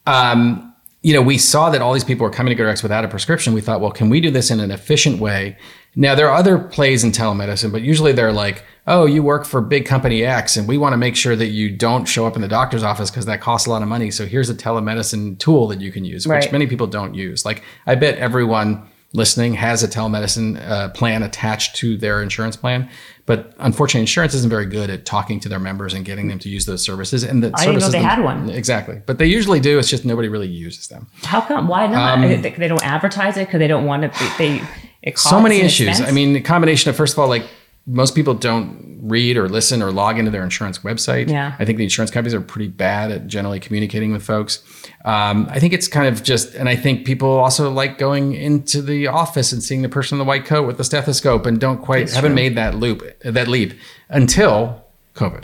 [0.08, 0.73] um,
[1.04, 3.54] you know, we saw that all these people were coming to GoodRx without a prescription.
[3.54, 5.58] We thought, well, can we do this in an efficient way?
[5.96, 9.62] Now there are other plays in telemedicine, but usually they're like, oh, you work for
[9.62, 12.42] big company X, and we want to make sure that you don't show up in
[12.42, 14.12] the doctor's office because that costs a lot of money.
[14.12, 17.46] So here's a telemedicine tool that you can use, which many people don't use.
[17.46, 22.90] Like I bet everyone listening has a telemedicine uh, plan attached to their insurance plan.
[23.26, 26.50] But unfortunately, insurance isn't very good at talking to their members and getting them to
[26.50, 27.24] use those services.
[27.24, 28.50] And the I didn't know they them- had one.
[28.50, 29.80] Exactly, but they usually do.
[29.80, 31.08] It's just nobody really uses them.
[31.24, 31.68] How come?
[31.70, 32.20] Why not?
[32.20, 34.34] they, they don't advertise it because they don't want to.
[34.38, 34.62] They
[35.02, 35.88] it so many issues.
[35.90, 36.10] expense?
[36.10, 37.46] I mean, the combination of first of all, like
[37.86, 41.30] most people don't read or listen or log into their insurance website.
[41.30, 41.56] Yeah.
[41.60, 44.64] I think the insurance companies are pretty bad at generally communicating with folks.
[45.04, 48.82] Um, I think it's kind of just, and I think people also like going into
[48.82, 51.82] the office and seeing the person in the white coat with the stethoscope and don't
[51.82, 53.74] quite haven't made that loop that leap
[54.08, 55.44] until COVID.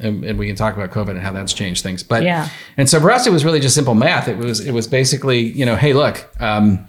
[0.00, 2.02] And, and we can talk about COVID and how that's changed things.
[2.02, 2.48] But Yeah.
[2.76, 4.28] and so for us, it was really just simple math.
[4.28, 6.28] It was it was basically you know, hey, look.
[6.40, 6.87] Um,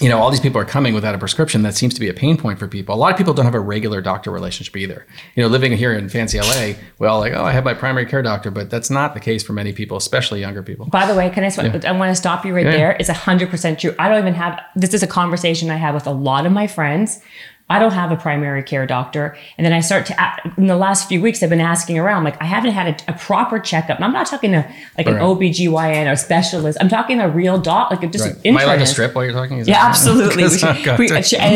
[0.00, 1.62] you know, all these people are coming without a prescription.
[1.62, 2.94] That seems to be a pain point for people.
[2.94, 5.06] A lot of people don't have a regular doctor relationship either.
[5.34, 8.06] You know, living here in fancy LA, we all like, oh, I have my primary
[8.06, 10.86] care doctor, but that's not the case for many people, especially younger people.
[10.86, 11.48] By the way, can I?
[11.48, 12.72] sw- I want to stop you right Yeah.
[12.72, 12.96] there.
[13.00, 13.94] It's hundred percent true.
[13.98, 14.60] I don't even have.
[14.76, 17.20] This is a conversation I have with a lot of my friends.
[17.70, 20.52] I don't have a primary care doctor, and then I start to.
[20.56, 22.24] In the last few weeks, I've been asking around.
[22.24, 23.96] Like, I haven't had a, a proper checkup.
[23.96, 25.22] And I'm not talking to like an Right.
[25.22, 26.78] OBGYN or specialist.
[26.80, 29.24] I'm talking a real doc, like a, just an Am I like a strip while
[29.24, 29.58] you're talking?
[29.58, 30.44] Is Yeah, absolutely.
[30.48, 31.06] We should- we-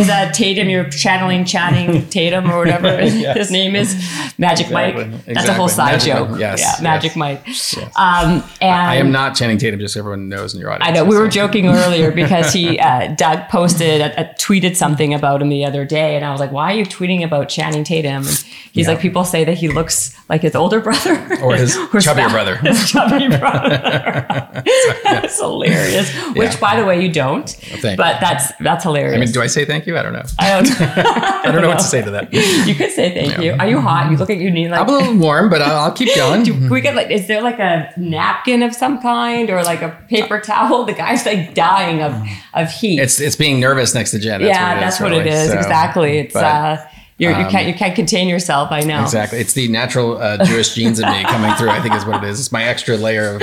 [0.03, 3.95] is uh, Tatum, you're channeling, chatting Tatum or whatever his name is,
[4.39, 4.95] Magic Mike.
[4.97, 5.35] Exactly.
[5.35, 6.13] That's a whole side Exactly.
[6.13, 6.31] Magic joke.
[6.31, 6.41] Mike.
[6.41, 6.83] Yes, yeah, yes.
[6.83, 7.97] Magic Mike.
[7.97, 10.89] Um, and I am not Channing Tatum, just so everyone knows in your audience.
[10.89, 15.41] I know we were joking earlier because he uh, Doug posted uh, tweeted something about
[15.43, 18.17] him the other day, and I was like, "Why are you tweeting about Channing Tatum?"
[18.27, 18.27] And
[18.73, 18.89] he's Yeah.
[18.93, 22.57] like, "People say that he looks like his older brother Or his chubbier spa- brother.
[22.57, 24.63] His chubby brother.
[25.05, 26.13] that's hilarious.
[26.35, 27.49] Which, by the way, you don't.
[27.49, 28.21] thank but you.
[28.21, 29.17] that's that's hilarious.
[29.17, 29.97] I mean, do I say thank you?
[29.99, 30.23] I don't know.
[30.39, 30.81] I don't.
[30.81, 32.33] I don't know what to say to that.
[32.33, 33.53] You could say thank you.
[33.59, 34.11] Are you hot?
[34.11, 34.81] You look like you need like.
[34.81, 36.45] I'm a little warm, but I'll, I'll keep going.
[36.45, 39.91] Can we get like, is there like a napkin of some kind or like a
[40.09, 40.85] paper towel?
[40.85, 42.15] The guy's like dying of,
[42.55, 42.99] of heat.
[43.01, 44.41] It's it's being nervous next to Jen.
[44.43, 45.31] That's yeah, what it is, that's what it really.
[45.31, 45.51] is.
[45.51, 45.92] So, exactly.
[46.01, 46.87] It's but, uh,
[47.19, 48.73] you're, you can't you can't contain yourself.
[48.73, 49.03] I know.
[49.03, 49.39] Exactly.
[49.39, 51.71] It's the natural uh, Jewish genes in me coming through.
[51.71, 52.41] I think is what it is.
[52.41, 53.43] It's my extra layer of.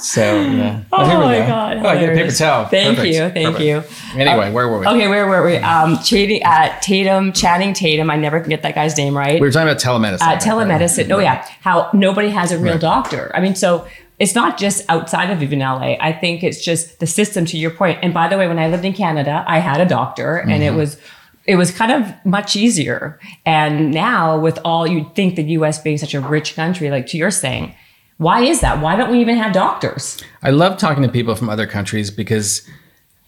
[0.00, 0.82] So yeah.
[0.92, 1.46] Oh, here we my go.
[1.46, 1.76] god!
[1.78, 2.66] Oh, I get a paper towel.
[2.66, 3.14] Thank Perfect.
[3.14, 4.14] you, thank Perfect.
[4.14, 4.20] you.
[4.20, 4.86] Anyway, where were we?
[4.86, 5.56] Okay, where were we?
[5.56, 8.10] Um, Chadi- uh, Tatum, Channing Tatum.
[8.10, 9.34] I never can get that guy's name right.
[9.40, 10.20] We were talking about telemedicine.
[10.22, 11.10] uh, telemedicine.
[11.10, 12.80] Oh yeah, how nobody has a real Right.
[12.80, 13.30] doctor.
[13.34, 13.86] I mean, so
[14.18, 15.96] it's not just outside of even LA.
[16.00, 17.44] I think it's just the system.
[17.46, 17.98] To your point.
[18.02, 20.62] And by the way, when I lived in Canada, I had a doctor, and Mm-hmm.
[20.62, 20.96] it was
[21.44, 23.18] it was kind of much easier.
[23.44, 27.16] And now, with all you'd think the US being such a rich country, like to
[27.16, 27.74] your saying,
[28.18, 28.80] why is that?
[28.80, 30.22] Why don't we even have doctors?
[30.42, 32.68] I love talking to people from other countries because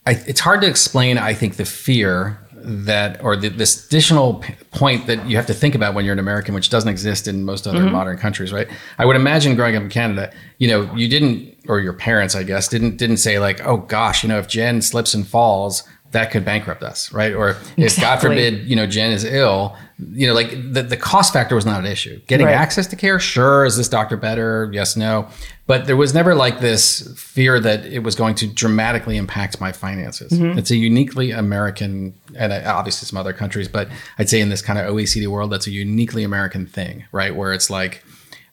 [0.06, 4.54] I, it's hard to explain, I think, the fear that or the, this additional p-
[4.70, 7.44] point that you have to think about when you're an American, which doesn't exist in
[7.44, 7.92] most other mm-hmm.
[7.92, 8.68] modern countries, right?
[8.98, 12.42] I would imagine growing up in Canada, you know, you didn't, or your parents, I
[12.42, 15.82] guess, didn't didn't say like, oh gosh, you know, if Jen slips and falls,
[16.14, 17.32] that could bankrupt us, right?
[17.34, 19.76] Or if God forbid, you know, Jen is ill,
[20.12, 22.18] you know, like the, the cost factor was not an issue.
[22.26, 22.54] Getting Right.
[22.56, 23.64] access to care, sure.
[23.64, 24.68] Is this doctor better?
[24.72, 25.28] Yes, no.
[25.66, 29.70] But there was never like this fear that it was going to dramatically impact my
[29.72, 30.32] finances.
[30.32, 30.58] Mm-hmm.
[30.58, 34.78] It's a uniquely American, and obviously some other countries, but I'd say in this kind
[34.78, 37.34] of OECD world, that's a uniquely American thing, right?
[37.36, 38.02] Where it's like,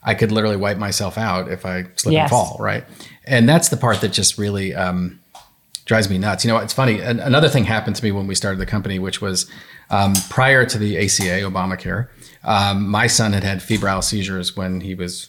[0.04, 2.24] I could literally wipe myself out if I slip Yes.
[2.24, 2.84] and fall, right?
[3.26, 5.19] And that's the part that just really um,
[5.91, 6.45] drives me nuts.
[6.45, 7.01] You know, it's funny.
[7.01, 9.51] An- another thing happened to me when we started the company, which was
[9.89, 12.08] um, prior to the ACA, Obamacare.
[12.45, 15.27] Um, my son had had febrile seizures when he was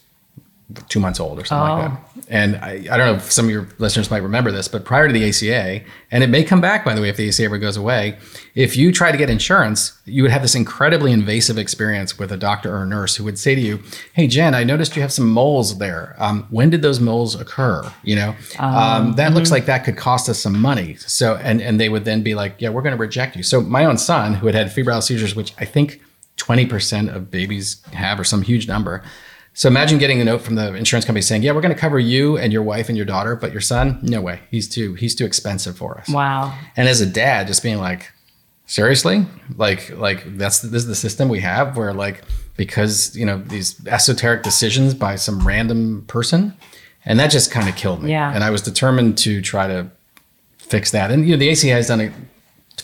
[0.89, 1.95] two months old or something like Oh.
[2.17, 2.25] that.
[2.29, 5.07] And I, I don't know if some of your listeners might remember this, but prior
[5.07, 7.59] to the ACA, and it may come back, by the way, if the ACA ever
[7.59, 8.17] goes away,
[8.55, 12.37] if you try to get insurance, you would have this incredibly invasive experience with a
[12.37, 13.83] doctor or a nurse who would say to you,
[14.13, 16.15] Hey, Jen, I noticed you have some moles there.
[16.19, 17.91] Um, when did those moles occur?
[18.03, 20.95] You know, um, that looks like that could cost us some money.
[20.97, 23.43] So, and, and they would then be like, Yeah, we're going to reject you.
[23.43, 26.01] So, my own son, who had had febrile seizures, which I think
[26.39, 29.03] 20% of babies have, or some huge number.
[29.55, 31.99] So imagine getting a note from the insurance company saying, "Yeah, we're going to cover
[31.99, 34.41] you and your wife and your daughter, but your son, no way.
[34.51, 36.57] He's too he's too expensive for us." Wow.
[36.77, 38.11] And as a dad, just being like,
[38.67, 39.27] "Seriously?
[39.57, 42.23] Like like that's this is the system we have where like
[42.57, 46.55] because, you know, these esoteric decisions by some random person."
[47.05, 48.11] And that just kind of killed me.
[48.11, 48.33] Yeah.
[48.33, 49.91] And I was determined to try to
[50.59, 51.11] fix that.
[51.11, 52.13] And you know, the ACA has done it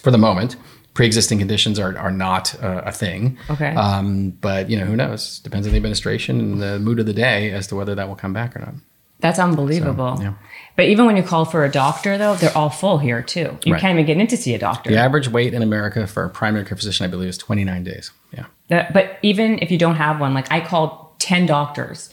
[0.01, 0.57] for the moment.
[0.99, 3.39] Pre-existing conditions are, are not uh, a thing.
[3.49, 3.73] Okay.
[3.73, 5.39] Um, but you know, who knows?
[5.39, 8.17] Depends on the administration and the mood of the day as to whether that will
[8.17, 8.75] come back or not.
[9.21, 10.17] That's unbelievable.
[10.17, 10.35] So, yeah.
[10.75, 13.57] But even when you call for a doctor, though, they're all full here too.
[13.65, 13.81] You Right.
[13.81, 14.91] can't even get in to see a doctor.
[14.91, 18.11] The average wait in America for a primary care physician, I believe, is 29 days.
[18.37, 18.47] Yeah.
[18.67, 22.11] That- but even if you don't have one, like I called 10 doctors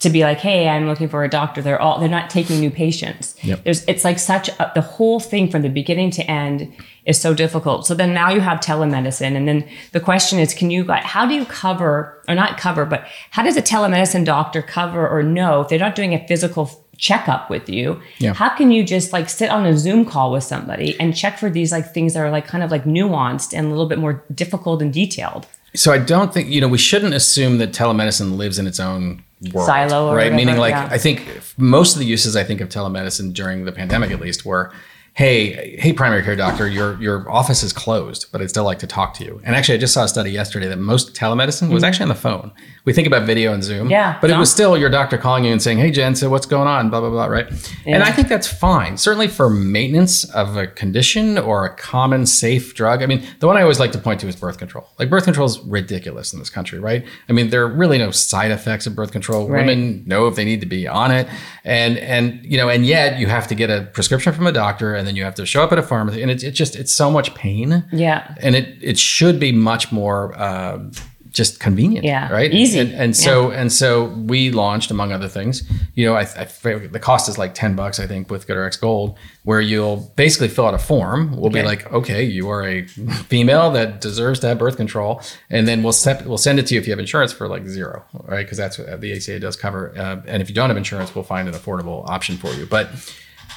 [0.00, 1.62] to be like, hey, I'm looking for a doctor.
[1.62, 3.34] They're all, they're not taking new patients.
[3.42, 3.64] Yep.
[3.64, 6.70] There's, it's like such, a, the whole thing from the beginning to end
[7.06, 7.86] is so difficult.
[7.86, 9.36] So then now you have telemedicine.
[9.36, 13.06] And then the question is, can you, how do you cover, or not cover, but
[13.30, 17.48] how does a telemedicine doctor cover or know if they're not doing a physical checkup
[17.48, 18.00] with you?
[18.18, 18.34] Yeah.
[18.34, 21.48] How can you just like sit on a Zoom call with somebody and check for
[21.48, 24.24] these like things that are like kind of like nuanced and a little bit more
[24.34, 25.46] difficult and detailed?
[25.74, 29.22] So I don't think you know we shouldn't assume that telemedicine lives in its own
[29.52, 30.32] world, Silo or right?
[30.32, 30.88] Meaning, like yeah.
[30.90, 34.46] I think most of the uses I think of telemedicine during the pandemic, at least,
[34.46, 34.72] were,
[35.16, 38.86] hey, hey, primary care doctor, your your office is closed, but I'd still like to
[38.86, 39.40] talk to you.
[39.44, 42.14] And actually, I just saw a study yesterday that most telemedicine was actually on the
[42.14, 42.52] phone.
[42.84, 43.90] We think about video and Zoom, Mm-hmm.
[43.90, 46.46] Yeah, but it was still your doctor calling you and saying, hey, Jen, so what's
[46.46, 46.90] going on?
[46.90, 47.46] Blah blah blah, right?
[47.86, 48.96] And I think that's fine.
[48.98, 53.02] Certainly for maintenance of a condition or a common safe drug.
[53.02, 54.86] I mean, the one I always like to point to is birth control.
[54.98, 57.06] Like birth control is ridiculous in this country, right?
[57.28, 59.48] I mean, there are really no side effects of birth control.
[59.48, 59.64] Right.
[59.64, 61.26] Women know if they need to be on it,
[61.64, 64.94] and and you know, and yet you have to get a prescription from a doctor,
[64.94, 66.92] and then you have to show up at a pharmacy, and it's it's just it's
[66.92, 67.84] so much pain.
[67.92, 68.34] Yeah.
[68.40, 70.34] and it it should be much more.
[70.36, 70.90] Uh,
[71.32, 72.32] just convenient, Yeah.
[72.32, 72.50] right?
[72.50, 72.78] Easy.
[72.78, 76.44] and, and so and so we launched among other things you know I, I,
[76.86, 80.64] the cost is like 10 bucks i think with GoodRx gold where you'll basically fill
[80.64, 84.58] out a form we'll be like okay you are a female that deserves to have
[84.58, 87.34] birth control and then we'll sep- we'll send it to you if you have insurance
[87.34, 90.54] for like zero right because that's what the aca does cover uh, and if you
[90.54, 92.88] don't have insurance we'll find an affordable option for you but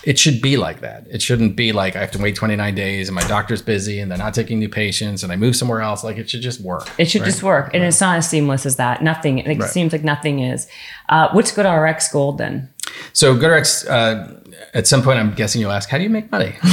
[0.04, 1.06] it should be like that.
[1.10, 4.10] It shouldn't be like I have to wait 29 days and my doctor's busy and
[4.10, 6.04] they're not taking new patients and I move somewhere else.
[6.04, 6.90] Like it should just work.
[6.98, 7.28] It should right?
[7.30, 7.72] just work.
[7.74, 9.04] And it's not as seamless as that.
[9.04, 9.40] Nothing.
[9.40, 9.70] It Right.
[9.70, 10.68] seems like nothing is.
[11.10, 12.70] Uh, what's GoodRx Gold then?
[13.14, 14.36] So GoodRx, uh,
[14.74, 16.54] at some point, I'm guessing you'll ask, how do you make money?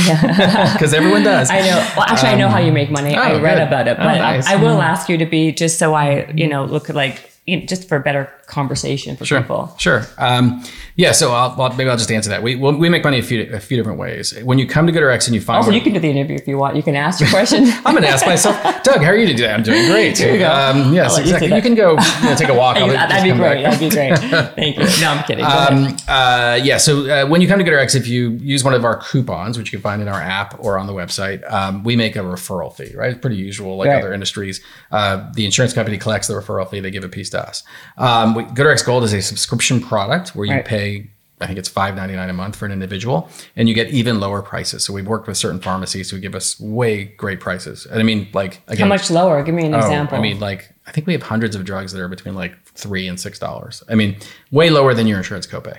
[0.72, 1.50] Because everyone does.
[1.50, 1.92] I know.
[1.96, 3.14] Well, actually, I know how you make money.
[3.14, 3.66] I oh, read good.
[3.68, 4.46] about it, Oh, but nice.
[4.46, 7.60] I, I will ask you to be just so I, you know, look like you
[7.60, 9.40] know, just for better conversation for Sure.
[9.40, 9.74] people.
[9.78, 10.06] Sure.
[10.18, 10.62] Um,
[10.94, 11.12] yeah.
[11.12, 12.42] So I'll, well, maybe I'll just answer that.
[12.42, 14.32] We well, we make money a few a few different ways.
[14.44, 16.46] When you come to GoodRx and you find Also, you can do the interview if
[16.48, 16.76] you want.
[16.76, 17.64] You can ask your question.
[17.84, 19.52] I'm going to ask myself, Doug, how are you doing today?
[19.52, 20.16] I'm doing great.
[20.26, 20.50] There you go.
[20.50, 21.54] Um, yes, I'll let you exactly.
[21.56, 22.76] You, can go you know, take a walk.
[22.78, 23.62] I'll That'd be great.
[23.64, 23.78] back.
[23.78, 24.18] That'd be great.
[24.54, 24.84] Thank you.
[25.02, 25.44] No, I'm kidding.
[25.44, 26.76] Um, uh, yeah.
[26.78, 29.72] So uh, when you come to GoodRx, if you use one of our coupons, which
[29.72, 32.74] you can find in our app or on the website, um, we make a referral
[32.74, 32.94] fee.
[32.96, 33.98] Right, it's pretty usual, like Right.
[34.02, 34.60] other industries.
[34.90, 37.62] Uh, the insurance company collects the referral fee; they give a piece to us.
[37.98, 40.64] Um, we, GoodRx Gold is a subscription product where you Right.
[40.64, 43.90] pay I think it's five ninety nine a month for an individual, and you get
[43.90, 44.84] even lower prices.
[44.84, 47.84] So we've worked with certain pharmacies who give us way great prices.
[47.84, 49.42] And I mean, like again, how much lower?
[49.42, 50.16] Give me an oh, example.
[50.16, 53.06] I mean, like I think we have hundreds of drugs that are between like three
[53.06, 53.82] and six dollars.
[53.86, 54.16] I mean,
[54.50, 55.76] way lower than your insurance copay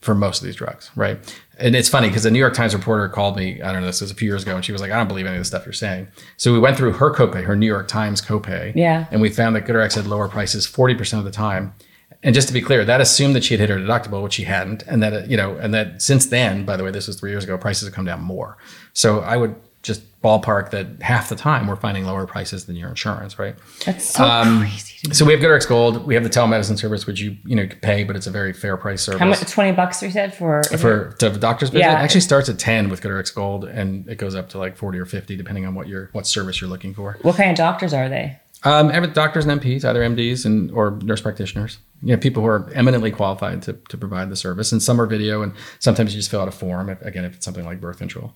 [0.00, 1.18] for most of these drugs, right?
[1.58, 4.00] And it's funny because the New York Times reporter called me, I don't know, this
[4.00, 5.44] was a few years ago, and she was like, I don't believe any of the
[5.44, 6.06] stuff you're saying.
[6.36, 8.72] So we went through her copay, her New York Times copay.
[8.76, 9.06] Yeah.
[9.10, 11.74] And we found that GoodRx had lower prices 40% of the time.
[12.22, 14.44] And just to be clear, that assumed that she had hit her deductible, which she
[14.44, 14.82] hadn't.
[14.82, 17.44] And that, you know, and that since then, by the way, this was three years
[17.44, 18.56] ago, prices have come down more.
[18.92, 22.88] So I would just ballpark that half the time we're finding lower prices than your
[22.88, 23.54] insurance, right?
[23.86, 25.12] That's so um, crazy.
[25.12, 26.06] So we have GoodRx Gold.
[26.06, 28.76] We have the telemedicine service, which you you know pay, but it's a very fair
[28.76, 29.20] price service.
[29.20, 29.40] How much?
[29.50, 31.84] Twenty bucks we said for for to a doctor's visit.
[31.84, 32.00] Yeah.
[32.00, 34.98] It actually starts at ten with GoodRx Gold, and it goes up to like forty
[34.98, 37.16] or fifty depending on what your what service you're looking for.
[37.22, 38.38] What kind of doctors are they?
[38.64, 41.78] Um, doctors and NPs, either MDs and or nurse practitioners.
[42.02, 44.72] You know, people who are eminently qualified to, to provide the service.
[44.72, 46.88] And some are video, and sometimes you just fill out a form.
[46.88, 48.34] If, again, if it's something like birth control.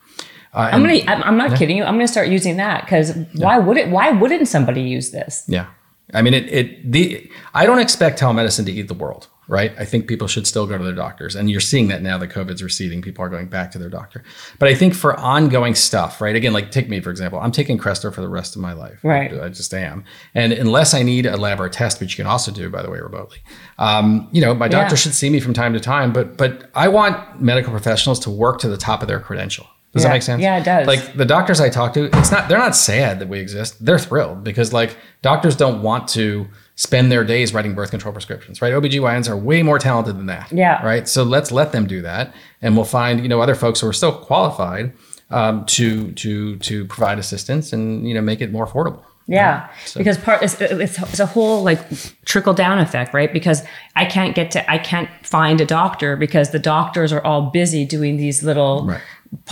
[0.55, 1.01] Uh, I'm gonna.
[1.07, 1.57] I'm, not yeah.
[1.57, 1.85] kidding you.
[1.85, 3.89] I'm gonna start using that because why would it?
[3.89, 5.45] Why wouldn't somebody use this?
[5.49, 5.67] Yeah,
[6.13, 6.53] I mean, it.
[6.53, 6.93] It.
[6.93, 7.31] The.
[7.55, 9.75] I don't expect telemedicine to eat the world right?
[9.79, 11.35] I think people should still go to their doctors.
[11.35, 14.23] And you're seeing that now that COVID's receding, people are going back to their doctor.
[14.59, 16.37] But I think for ongoing stuff, right?
[16.37, 19.01] Again, like take me, for example, I'm taking Crestor for the rest of my life.
[19.03, 19.33] Right.
[19.33, 20.05] I just am.
[20.35, 22.83] And unless I need a lab or a test, which you can also do, by
[22.83, 23.39] the way, remotely,
[23.79, 24.99] um, you know, my doctor yeah.
[24.99, 26.13] should see me from time to time.
[26.13, 29.67] But, but I want medical professionals to work to the top of their credential.
[29.93, 30.09] Does yeah.
[30.09, 30.43] that make sense?
[30.43, 30.87] Yeah, it does.
[30.87, 33.85] Like the doctors I talk to, it's not, they're not sad that we exist.
[33.85, 38.63] They're thrilled because like doctors don't want to, spend their days writing birth control prescriptions,
[38.63, 38.73] right?
[38.73, 40.51] OBGYNs are way more talented than that.
[40.51, 40.85] Yeah.
[40.85, 41.07] Right.
[41.07, 42.35] So let's let them do that.
[42.61, 44.93] And we'll find, you know, other folks who are still qualified
[45.31, 49.05] um, to to to provide assistance and, you know, make it more affordable.
[49.29, 49.99] Yeah, so.
[49.99, 51.81] because part it's, it's, a whole like
[52.25, 53.33] trickle down effect, right?
[53.33, 57.51] Because I can't get to I can't find a doctor because the doctors are all
[57.51, 59.01] busy doing these little right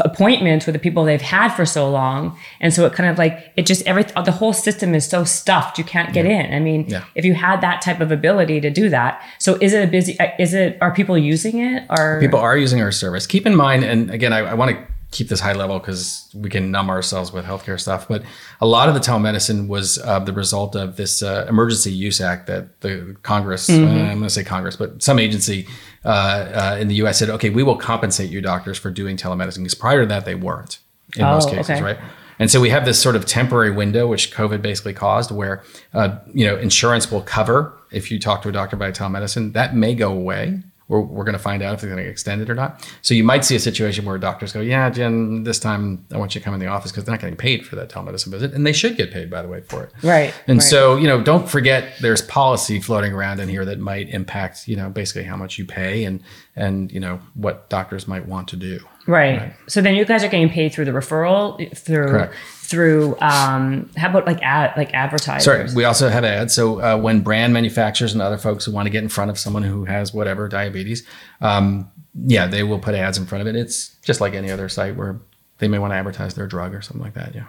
[0.00, 3.50] appointments with the people they've had for so long and so it kind of like
[3.56, 6.42] it just every the whole system is so stuffed you can't get yeah.
[6.42, 7.02] in i mean yeah.
[7.14, 10.20] if you had that type of ability to do that so is it a busy
[10.20, 13.56] uh, is it are people using it Are people are using our service keep in
[13.56, 16.88] mind and again i, I want to keep this high level because we can numb
[16.88, 18.06] ourselves with healthcare stuff.
[18.06, 18.22] But
[18.60, 22.46] a lot of the telemedicine was uh, the result of this uh, emergency use act
[22.46, 23.84] that the Congress, mm-hmm.
[23.84, 25.66] uh, I'm going to say Congress, but some agency
[26.04, 29.58] uh, uh, in the US said, okay, we will compensate you doctors for doing telemedicine
[29.58, 30.78] because prior to that, they weren't
[31.16, 31.82] in oh, most cases, okay.
[31.82, 31.98] right?
[32.38, 36.16] And so we have this sort of temporary window, which COVID basically caused, where uh,
[36.32, 39.52] you know insurance will cover if you talk to a doctor by telemedicine.
[39.52, 42.42] That may go away we're, we're going to find out if they're going to extend
[42.42, 42.85] it or not.
[43.00, 46.35] So you might see a situation where doctors go, yeah, Jen, this time I want
[46.35, 48.53] you to come in the office because they're not getting paid for that telemedicine visit.
[48.53, 49.92] And they should get paid, by the way, for it.
[50.03, 50.35] Right.
[50.48, 50.64] And right.
[50.64, 54.74] so, you know, don't forget there's policy floating around in here that might impact, you
[54.74, 56.24] know, basically how much you pay and,
[56.57, 58.81] and, you know, what doctors might want to do.
[59.07, 59.38] Right.
[59.38, 59.55] right.
[59.68, 62.35] So then you guys are getting paid through the referral, through Correct
[62.70, 65.44] through um, how about like ad like advertisers?
[65.44, 66.54] Sorry, we also have ads.
[66.54, 69.38] So uh, when brand manufacturers and other folks who want to get in front of
[69.38, 71.04] someone who has whatever diabetes,
[71.40, 73.59] um, yeah, they will put ads in front of it.
[73.59, 75.20] It's just like any other site where
[75.59, 77.35] they may want to advertise their drug or something like that.
[77.35, 77.46] Yeah.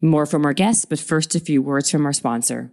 [0.00, 2.70] More from our guests, but first a few words from our sponsor.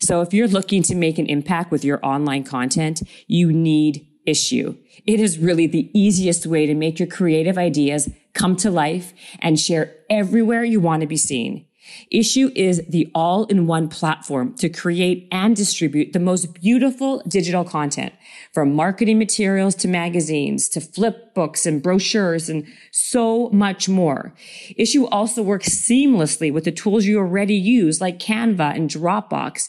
[0.00, 4.78] So if you're looking to make an impact with your online content, you need Issuu.
[5.06, 9.58] It is really the easiest way to make your creative ideas come to life and
[9.58, 11.66] share everywhere you want to be seen.
[12.12, 18.12] Issuu is the all-in-one platform to create and distribute the most beautiful digital content
[18.52, 24.32] from marketing materials to magazines to flip books and brochures and so much more.
[24.78, 29.68] Issuu also works seamlessly with the tools you already use like Canva and Dropbox.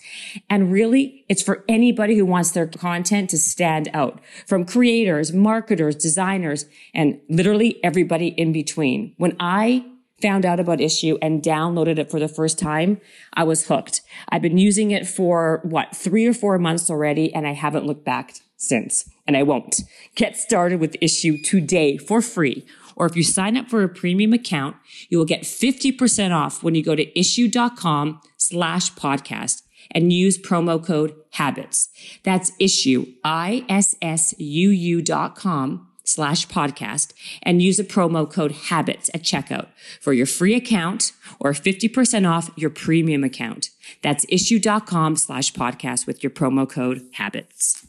[0.49, 5.95] And really, it's for anybody who wants their content to stand out from creators, marketers,
[5.95, 9.13] designers, and literally everybody in between.
[9.17, 9.85] When I
[10.21, 12.99] found out about Issuu and downloaded it for the first time,
[13.33, 14.01] I was hooked.
[14.29, 18.05] I've been using it for what, three or four months already, and I haven't looked
[18.05, 19.81] back since, and I won't.
[20.15, 22.65] Get started with Issuu today for free.
[22.95, 24.77] Or if you sign up for a premium account,
[25.09, 30.83] you will get 50% off when you go to issuu.com slash podcast and use promo
[30.83, 31.89] code habits.
[32.23, 37.13] That's Issuu, I-S-S-U-U dot com slash podcast
[37.43, 39.67] and use a promo code habits at checkout
[39.99, 43.69] for your free account or 50% off your premium account.
[44.01, 47.85] That's issuu.com slash podcast with your promo code habits.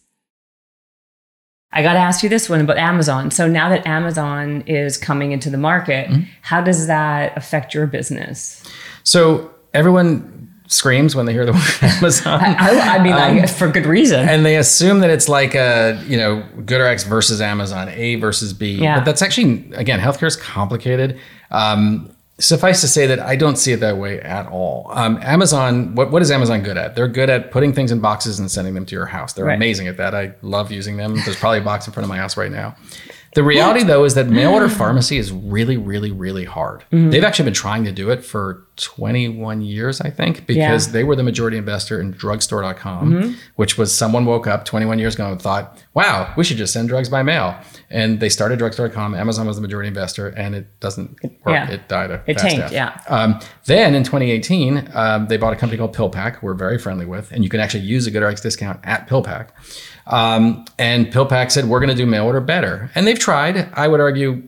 [1.72, 3.30] I got to ask you this one about Amazon.
[3.30, 6.22] So now that Amazon is coming into the market, mm-hmm.
[6.40, 8.62] how does that affect your business?
[9.02, 10.35] So everyone
[10.68, 12.40] screams when they hear the word Amazon.
[12.40, 14.28] I, I mean, like, for good reason.
[14.28, 18.72] and they assume that it's like a you know GoodRx versus Amazon, A versus B.
[18.74, 18.96] Yeah.
[18.98, 21.18] But that's actually again, healthcare is complicated.
[21.50, 24.90] Um, suffice to say that I don't see it that way at all.
[24.92, 26.94] Um, Amazon, what what is Amazon good at?
[26.94, 29.32] They're good at putting things in boxes and sending them to your house.
[29.32, 29.54] They're Right.
[29.56, 30.14] amazing at that.
[30.14, 31.14] I love using them.
[31.24, 32.74] There's probably a box in front of my house right now.
[33.36, 36.80] The reality, though, is that mail order pharmacy is really, really, really hard.
[36.90, 37.10] Mm-hmm.
[37.10, 40.92] They've actually been trying to do it for 21 years, I think, because Yeah.
[40.92, 43.32] they were the majority investor in drugstore.com, Mm-hmm.
[43.56, 46.88] which was someone woke up 21 years ago and thought, wow, we should just send
[46.88, 47.54] drugs by mail.
[47.90, 49.14] And they started drugstore.com.
[49.14, 51.36] Amazon was the majority investor, and it doesn't work.
[51.46, 51.70] Yeah.
[51.70, 52.72] It died a It fast tanked, death.
[52.72, 53.00] yeah.
[53.14, 57.32] Um, then in 2018, um, they bought a company called PillPack, we're very friendly with,
[57.32, 59.48] and you can actually use a GoodRx discount at PillPack.
[60.06, 62.90] Um, and PillPack said, we're going to do mail order better.
[62.94, 63.68] And they've tried.
[63.74, 64.42] I would argue,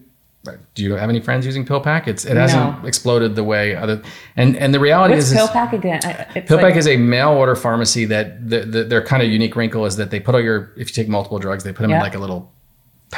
[0.75, 2.07] do you have any friends using PillPack?
[2.07, 4.01] It's, it hasn't exploded the way other,
[4.37, 6.01] and, and the reality What's is, is PillPack again?
[6.35, 9.57] It's PillPack like- is a mail order pharmacy that the, the, their kind of unique
[9.57, 11.91] wrinkle is that they put all your, if you take multiple drugs, they put them
[11.91, 12.53] in like a little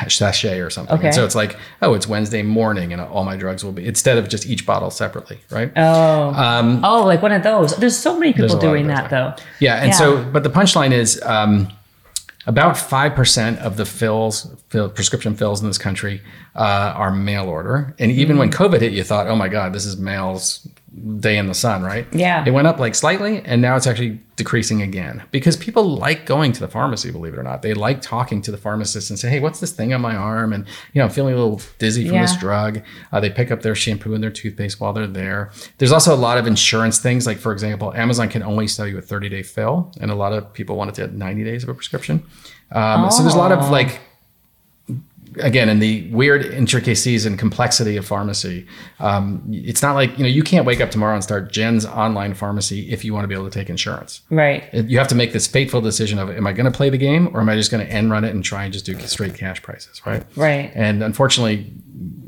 [0.09, 0.97] sachet or something.
[0.97, 1.07] Okay.
[1.09, 4.19] And so it's like, oh, it's Wednesday morning and all my drugs will be, instead
[4.19, 5.71] of just each bottle separately, right?
[5.77, 7.77] Oh, oh, like one of those.
[7.77, 9.35] There's so many Um, people a lot of doing that, though.
[9.59, 9.93] Yeah, and Yeah.
[9.93, 11.69] so, but the punchline is um,
[12.51, 14.35] about five percent of the fills,
[14.69, 16.21] fill, prescription fills in this country
[16.55, 17.95] uh, are mail order.
[17.99, 18.63] And even when Mm-hmm.
[18.63, 20.67] COVID hit, you thought, oh my God, this is mail's
[21.21, 22.07] day in the sun, right?
[22.13, 22.45] Yeah.
[22.45, 26.51] it went up like slightly, and now it's actually decreasing again because people like going
[26.51, 27.11] to the pharmacy.
[27.13, 29.71] Believe it or not, they like talking to the pharmacist and say, hey, what's this
[29.71, 30.53] thing on my arm?
[30.53, 32.83] And you know, I'm feeling a little dizzy from this drug.
[33.13, 35.53] Uh, they pick up their shampoo and their toothpaste while they're there.
[35.79, 37.27] There's also a lot of insurance things.
[37.27, 40.33] Like, for example, Amazon can only sell you a 30 day fill, and a lot
[40.33, 42.25] of people want it to have 90 days of a prescription.
[42.73, 43.71] Um, So there's a lot of Oh.
[43.71, 44.01] like,
[45.39, 48.67] again, in the weird intricacies and complexity of pharmacy,
[48.99, 52.35] um, it's not like, you know, you can't wake up tomorrow and start Jen's online
[52.35, 54.23] pharmacy if you want to be able to take insurance.
[54.31, 54.73] Right.
[54.73, 57.29] You have to make this fateful decision of, am I going to play the game
[57.35, 59.35] or am I just going to end run it and try and just do straight
[59.35, 60.25] cash prices, right?
[60.37, 60.71] Right.
[60.75, 61.73] And unfortunately,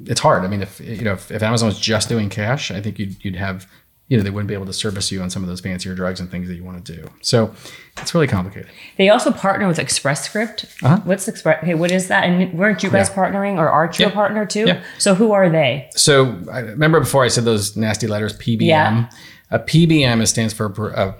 [0.06, 0.44] it's hard.
[0.44, 3.24] I mean, if you know, if, if Amazon was just doing cash, I think you'd
[3.24, 3.70] you'd have,
[4.08, 6.20] you know, they wouldn't be able to service you on some of those fancier drugs
[6.20, 7.08] and things that you want to do.
[7.22, 7.54] So
[7.98, 8.70] it's really complicated.
[8.98, 10.66] They also partner with Express Script.
[10.82, 11.00] Uh-huh.
[11.04, 11.64] What's Express?
[11.64, 12.24] Hey, what is that?
[12.24, 13.14] And weren't you guys Yeah.
[13.14, 14.10] partnering, or aren't you Yeah.
[14.12, 14.64] a partner too?
[14.66, 14.82] Yeah.
[14.98, 15.88] So who are they?
[15.94, 18.60] So I remember before I said those nasty letters, PBM.
[18.66, 19.10] Yeah.
[19.50, 21.12] A PBM stands for uh,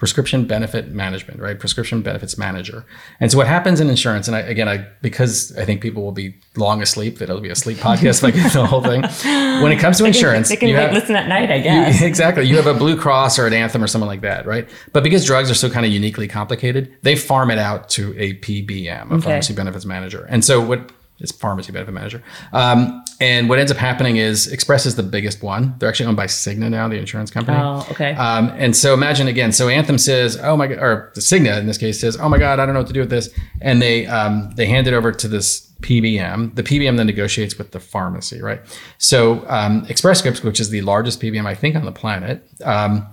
[0.00, 1.60] prescription benefit management, right?
[1.60, 2.84] Prescription benefits manager.
[3.20, 6.10] And so what happens in insurance, and I, again, I because I think people will
[6.10, 9.02] be long asleep, that it'll be a sleep podcast like the whole thing.
[9.62, 11.62] When it comes to insurance, They can you like, have- listen at night, I you-
[11.64, 12.02] guess.
[12.02, 12.44] exactly.
[12.44, 14.66] You have a Blue Cross or an Anthem or someone like that, right?
[14.94, 18.34] But because drugs are so kind of uniquely complicated, they farm it out to a
[18.38, 19.22] PBM, a Okay.
[19.22, 20.26] pharmacy benefits manager.
[20.30, 20.90] And so what
[21.20, 22.22] is pharmacy benefit manager?
[22.52, 25.74] Um, and what ends up happening is Express is the biggest one.
[25.78, 27.58] They're actually owned by Cigna now, the insurance company.
[27.60, 28.14] Oh, okay.
[28.14, 31.78] Um, and so imagine again, so Anthem says, "Oh my god," or Cigna in this
[31.78, 34.06] case says, "Oh my god, I don't know what to do with this," and they
[34.06, 36.54] um, they hand it over to this PBM.
[36.54, 38.60] The PBM then negotiates with the pharmacy, right?
[38.98, 42.46] So um, Express Scripts, which is the largest PBM I think on the planet.
[42.64, 43.06] Um,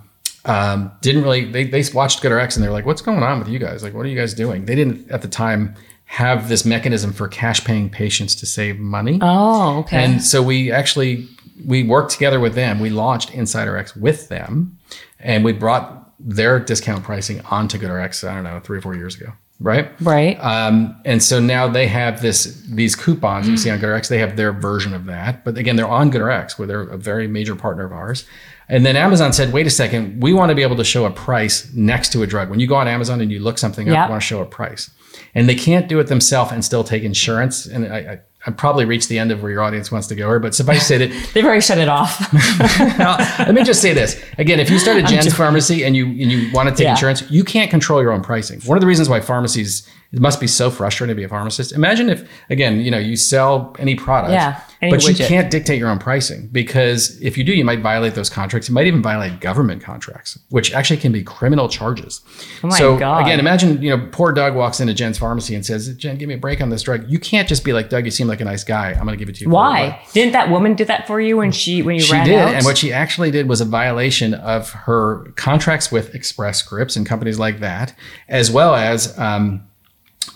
[0.44, 3.48] um, didn't really they, they watched GoodRx and they were like, what's going on with
[3.48, 3.82] you guys?
[3.82, 4.64] Like, what are you guys doing?
[4.64, 5.74] They didn't at the time
[6.10, 9.18] have this mechanism for cash paying patients to save money.
[9.22, 10.02] oh, okay.
[10.02, 11.28] And so we actually
[11.66, 12.80] we worked together with them.
[12.80, 14.78] We launched InsideRx with them,
[15.20, 18.26] and we brought their discount pricing onto GoodRx.
[18.28, 19.90] I don't know, three or four years ago, right?
[20.00, 20.36] right.
[20.40, 24.08] Um, and so now they have this these coupons you see on GoodRx.
[24.08, 27.28] They have their version of that, but again, they're on GoodRx, where they're a very
[27.28, 28.24] major partner of ours.
[28.70, 31.10] And then Amazon said, "Wait a second, we want to be able to show a
[31.10, 32.50] price next to a drug.
[32.50, 34.06] When you go on Amazon and you look something up, Yep.
[34.06, 34.90] you want to show a price,
[35.34, 37.66] and they can't do it themselves and still take insurance.
[37.66, 40.28] And I, I, I probably reached the end of where your audience wants to go
[40.28, 42.32] here, but suffice to say that They've already shut it off.
[42.98, 46.06] now, let me just say this again: if you start a Jen's pharmacy and you
[46.06, 46.92] and you want to take Yeah.
[46.92, 48.60] insurance, you can't control your own pricing.
[48.62, 51.72] One of the reasons why pharmacies it must be so frustrating to be a pharmacist.
[51.72, 55.78] Imagine if again, you know, you sell any product, Yeah, any but you can't dictate
[55.78, 58.70] your own pricing because if you do, you might violate those contracts.
[58.70, 62.22] You might even violate government contracts, which actually can be criminal charges.
[62.64, 63.20] Oh my so God.
[63.20, 66.34] again, imagine you know, poor Doug walks into Jen's pharmacy and says, "Jen, give me
[66.36, 68.46] a break on this drug." You can't just be like, "Doug, you seem like a
[68.46, 68.92] nice guy.
[68.92, 71.20] I'm going to give it to you." Why buck." didn't that woman do that for
[71.20, 72.54] you when she when you She ran did, out?
[72.54, 77.04] and what she actually did was a violation of her contracts with Express Scripts and
[77.04, 77.94] companies like that,
[78.26, 79.18] as well as.
[79.18, 79.64] Um,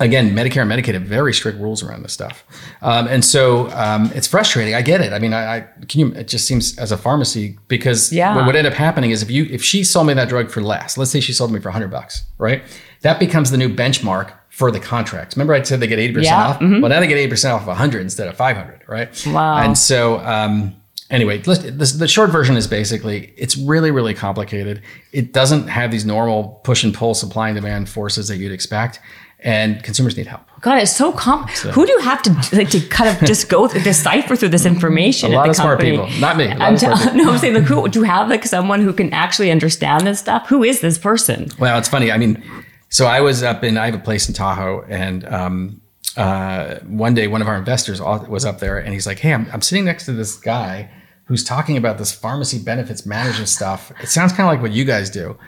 [0.00, 2.44] Again, Medicare and Medicaid have very strict rules around this stuff,
[2.80, 4.74] um, and so um, it's frustrating.
[4.74, 5.12] I get it.
[5.12, 6.12] I mean, I, I can you.
[6.14, 8.34] It just seems as a pharmacy because Yeah.
[8.34, 10.62] what would end up happening is if you if she sold me that drug for
[10.62, 12.62] less, let's say she sold me for hundred bucks, right?
[13.02, 15.36] That becomes the new benchmark for the contracts.
[15.36, 16.60] Remember, I said they get eighty percent Yeah, off.
[16.60, 19.08] Well, now they get eighty percent off of hundred instead of five hundred, right?
[19.26, 19.58] Wow.
[19.58, 20.74] And so um,
[21.10, 24.82] anyway, the short version is basically it's really, really complicated.
[25.12, 29.00] It doesn't have these normal push and pull supply and demand forces that you'd expect,
[29.44, 30.42] and consumers need help.
[30.60, 31.62] God, it's so complex.
[31.62, 34.64] Who do you have to like to kind of just go through, decipher through this
[34.64, 35.32] information?
[35.32, 35.96] A lot of company?
[35.96, 36.46] smart people, not me.
[36.46, 39.50] I'm t- no, I'm saying like, who do you have like someone who can actually
[39.50, 40.48] understand this stuff?
[40.48, 41.48] Who is this person?
[41.58, 42.12] Well, it's funny.
[42.12, 42.42] I mean,
[42.90, 45.80] so I was up in I have a place in Tahoe, and um,
[46.16, 49.48] uh, one day one of our investors was up there, and he's like, "Hey, I'm,
[49.52, 50.90] I'm sitting next to this guy."
[51.26, 53.90] who's talking about this pharmacy benefits management stuff.
[54.02, 55.38] It sounds kind of like what you guys do.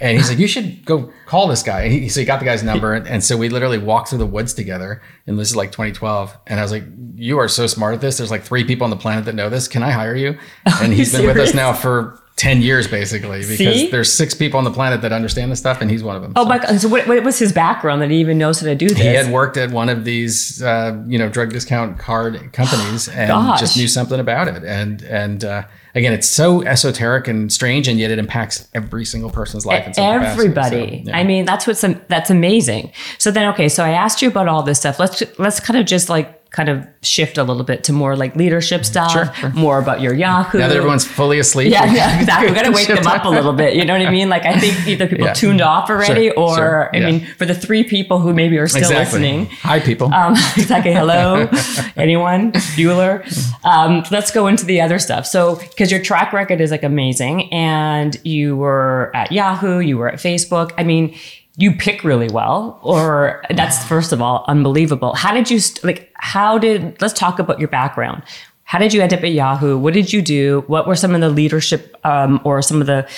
[0.00, 1.88] And he's like, you should go call this guy.
[1.88, 2.94] He, so he got the guy's number.
[2.94, 5.00] And, and, so we literally walked through the woods together.
[5.26, 6.36] And this is like 2012.
[6.48, 6.84] And I was like,
[7.14, 8.18] you are so smart at this.
[8.18, 9.68] There's like three people on the planet that know this.
[9.68, 10.38] Can I hire you?
[10.82, 13.90] And he's been with us now for 10 years basically because See?
[13.90, 16.32] there's six people on the planet that understand this stuff and he's one of them
[16.34, 16.48] oh so.
[16.48, 18.88] my god so what, what, was his background that he even knows how to do
[18.88, 23.08] this he had worked at one of these uh, you know drug discount card companies
[23.08, 23.60] and Gosh.
[23.60, 25.62] just knew something about it and and uh,
[25.94, 31.04] again it's so esoteric and strange and yet it impacts every single person's life everybody
[31.04, 31.16] so, yeah.
[31.16, 32.92] i mean that's what's that's amazing.
[33.18, 34.98] So then okay so i asked you about all this stuff.
[34.98, 38.36] Let's let's kind of just like kind of shift a little bit to more like
[38.36, 39.50] leadership stuff, sure, sure.
[39.50, 40.58] more about your Yahoo.
[40.58, 41.72] Now that everyone's fully asleep.
[41.72, 42.48] Yeah, yeah exactly.
[42.48, 43.74] We got to wake them up a little bit.
[43.74, 44.28] You know what I mean?
[44.28, 45.32] Like I think either people yeah.
[45.32, 47.06] tuned off already, sure, or I yeah.
[47.06, 49.20] mean, for the three people who maybe are still exactly.
[49.20, 49.46] listening.
[49.62, 50.14] Hi, people.
[50.14, 50.92] Um, exactly.
[50.92, 51.48] Hello,
[51.96, 52.52] anyone?
[52.52, 53.24] Bueller.
[53.64, 55.26] Um, let's go into the other stuff.
[55.26, 60.08] So, because your track record is like amazing, and you were at Yahoo, you were
[60.08, 60.72] at Facebook.
[60.78, 61.16] I mean
[61.56, 65.14] you pick really well or that's first of all unbelievable.
[65.14, 68.22] How did you st- like how did let's talk about your background.
[68.64, 69.78] How did you end up at yahoo?
[69.78, 70.64] What did you do?
[70.66, 73.08] What were some of the leadership um, or some of the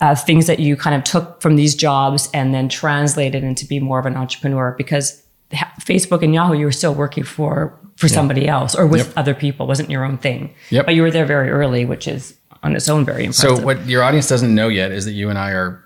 [0.00, 3.80] uh, things that you kind of took from these jobs and then translated into be
[3.80, 4.74] more of an entrepreneur?
[4.76, 5.22] Because
[5.82, 8.12] facebook and yahoo you were still working for for yeah.
[8.12, 9.16] somebody else or with yep.
[9.16, 9.66] other people.
[9.66, 10.52] Wasn't your own thing.
[10.70, 10.86] Yep.
[10.86, 13.58] but you were there very early which is on its own very impressive.
[13.58, 15.83] so what your audience doesn't know yet is that you and i are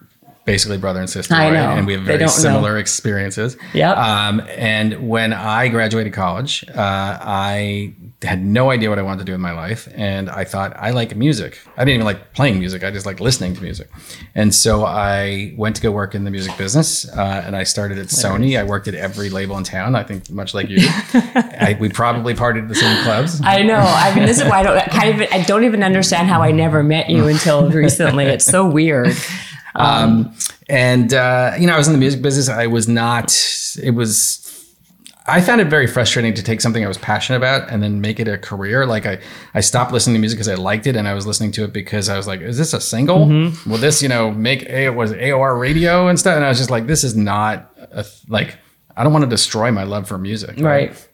[0.48, 1.52] basically brother and sister, I right?
[1.52, 1.70] Know.
[1.70, 2.78] And we have very similar know.
[2.78, 3.56] experiences.
[3.74, 3.92] Yeah.
[3.92, 9.24] Um, and when I graduated college, uh, I had no idea what I wanted to
[9.26, 11.60] do in my life, and I thought I like music.
[11.76, 13.90] I didn't even like playing music; I just like listening to music.
[14.34, 17.98] And so I went to go work in the music business, uh, and I started
[17.98, 18.58] at Sony.
[18.58, 19.94] I worked at every label in town.
[19.94, 23.40] I think much like you, I, we probably partied at the same clubs.
[23.44, 23.76] I know.
[23.76, 26.52] I mean, this is why I don't kind of I don't even understand how I
[26.52, 28.24] never met you until recently.
[28.24, 29.14] It's so weird.
[29.78, 30.34] Um,
[30.68, 32.48] and uh, you know, I was in the music business.
[32.48, 33.32] I was not.
[33.82, 34.44] It was.
[35.26, 38.18] I found it very frustrating to take something I was passionate about and then make
[38.18, 38.86] it a career.
[38.86, 39.20] Like I,
[39.52, 41.72] I stopped listening to music because I liked it, and I was listening to it
[41.72, 43.26] because I was like, "Is this a single?
[43.26, 43.70] Mm-hmm.
[43.70, 46.70] Will this, you know, make a was AOR radio and stuff?" And I was just
[46.70, 48.56] like, "This is not a, like
[48.96, 50.90] I don't want to destroy my love for music." Right.
[50.90, 51.08] right?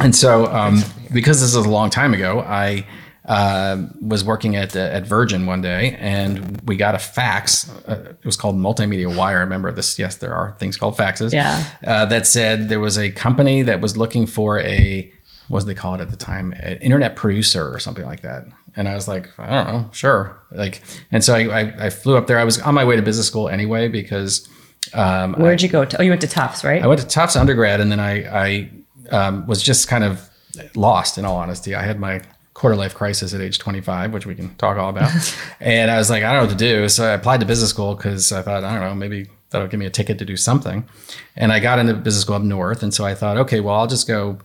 [0.00, 0.82] And so, um,
[1.12, 2.86] because this is a long time ago, I
[3.24, 7.70] uh, was working at uh, at Virgin one day, and we got a fax.
[7.86, 9.40] Uh, it was called Multimedia Wire.
[9.40, 9.98] Remember this.
[9.98, 11.32] Yes, there are things called faxes.
[11.32, 11.64] Yeah.
[11.86, 15.12] Uh, that said, there was a company that was looking for a
[15.48, 16.52] what did they call it at the time?
[16.54, 18.46] An internet producer or something like that.
[18.74, 20.40] And I was like, I don't know, sure.
[20.50, 22.38] Like, and so I, I, I flew up there.
[22.38, 24.48] I was on my way to business school anyway because.
[24.94, 25.84] Um, Where'd I, you go?
[25.84, 26.82] To, oh, you went to Tufts, right?
[26.82, 28.70] I went to Tufts undergrad, and then I I
[29.10, 30.28] um, was just kind of
[30.74, 31.18] lost.
[31.18, 32.22] In all honesty, I had my
[32.62, 35.10] quarter life crisis at age 25, which we can talk all about.
[35.60, 36.88] and I was like, I don't know what to do.
[36.88, 39.80] So I applied to business school because I thought, I don't know, maybe that'll give
[39.80, 40.88] me a ticket to do something.
[41.34, 42.84] And I got into business school up north.
[42.84, 44.38] And so I thought, okay, well, I'll just go,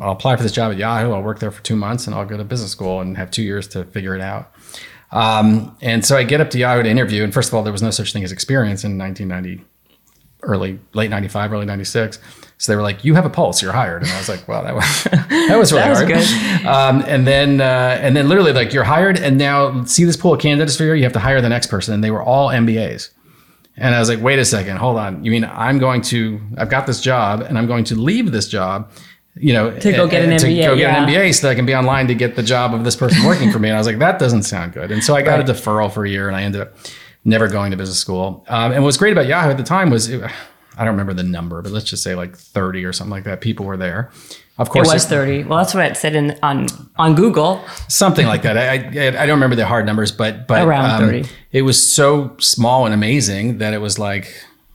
[0.00, 1.12] I'll apply for this job at Yahoo.
[1.12, 3.44] I'll work there for two months and I'll go to business school and have two
[3.44, 4.52] years to figure it out.
[5.12, 7.22] Um, and so I get up to Yahoo to interview.
[7.22, 9.64] And first of all, there was no such thing as experience in 1990,
[10.42, 12.18] early, late 95, early 96.
[12.62, 13.60] So they were like, "You have a pulse.
[13.60, 16.64] You're hired." And I was like, "Wow, that was that was really that was hard."
[16.64, 20.34] Um, and then uh, and then literally like you're hired, and now see this pool
[20.34, 20.92] of candidates for you.
[20.92, 23.10] You have to hire the next person, and they were all MBAs.
[23.76, 25.24] And I was like, "Wait a second, hold on.
[25.24, 26.40] You mean I'm going to?
[26.56, 28.92] I've got this job, and I'm going to leave this job."
[29.34, 31.02] You know, to go get an to MBA, go get yeah.
[31.02, 33.24] an MBA so that I can be online to get the job of this person
[33.26, 33.70] working for me.
[33.70, 34.92] And I was like, that doesn't sound good.
[34.92, 35.48] And so I got right.
[35.48, 36.76] a deferral for a year, and I ended up
[37.24, 38.44] never going to business school.
[38.48, 40.22] Um, and what's great about Yahoo at the time was it,
[40.76, 43.40] I don't remember the number, but let's just say like 30 or something like that.
[43.40, 44.10] People were there.
[44.58, 45.44] Of course, it was 30.
[45.44, 46.66] Well, that's what it said in on
[46.96, 47.64] on Google.
[47.88, 48.58] Something like that.
[48.58, 51.28] I, I, I don't remember the hard numbers, but but around um, 30.
[51.52, 54.32] It was so small and amazing that it was like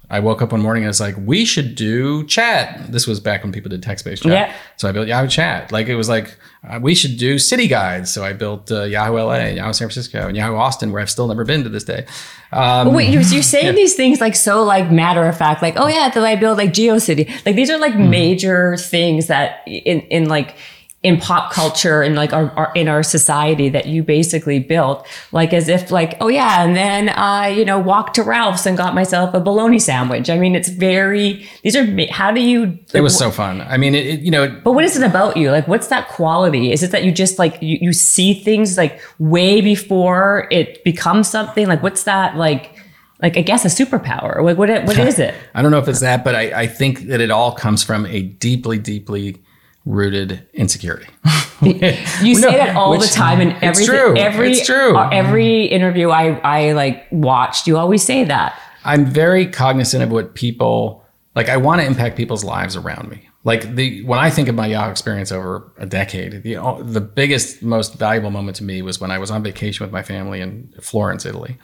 [0.10, 2.92] I woke up one morning and I was like, we should do chat.
[2.92, 4.32] This was back when people did text based chat.
[4.32, 4.56] Yeah.
[4.78, 5.72] So I built Yahoo Chat.
[5.74, 8.14] Like it was like, uh, we should do city guides.
[8.14, 11.28] So I built uh, Yahoo LA, Yahoo San Francisco, and Yahoo Austin, where I've still
[11.28, 12.06] never been to this day.
[12.54, 13.72] Um, wait, you're, you're saying yeah.
[13.74, 16.72] these things like so like matter of fact, like, oh yeah, then I built like
[16.72, 17.46] GeoCity.
[17.46, 18.10] Like these are like mm.
[18.10, 20.56] major things that in, in like,
[21.04, 25.54] in pop culture and like our, our, in our society that you basically built like
[25.54, 28.96] as if like oh yeah and then i you know walked to ralph's and got
[28.96, 33.16] myself a bologna sandwich i mean it's very these are how do you it was
[33.16, 35.68] so fun i mean it, it, you know but what is it about you like
[35.68, 39.62] what's that quality is it that you just like you, you see things like way
[39.62, 42.76] before it becomes something like what's that like
[43.20, 44.44] like I guess a superpower.
[44.44, 44.70] Like what?
[44.86, 45.34] What is it?
[45.56, 48.06] I don't know if it's that, but I, I think that it all comes from
[48.06, 49.42] a deeply, deeply
[49.88, 51.08] rooted insecurity.
[51.62, 53.88] you say no, that all which, the time in every
[54.20, 54.96] every it's true.
[54.96, 57.66] Uh, every interview I I like watched.
[57.68, 58.60] You always say that.
[58.84, 61.04] I'm very cognizant of what people
[61.36, 61.50] like.
[61.50, 63.30] I want to impact people's lives around me.
[63.44, 67.64] Like the when I think of my Yahoo experience over a decade, the the biggest,
[67.64, 70.74] most valuable moment to me was when I was on vacation with my family in
[70.82, 71.58] Florence, Italy.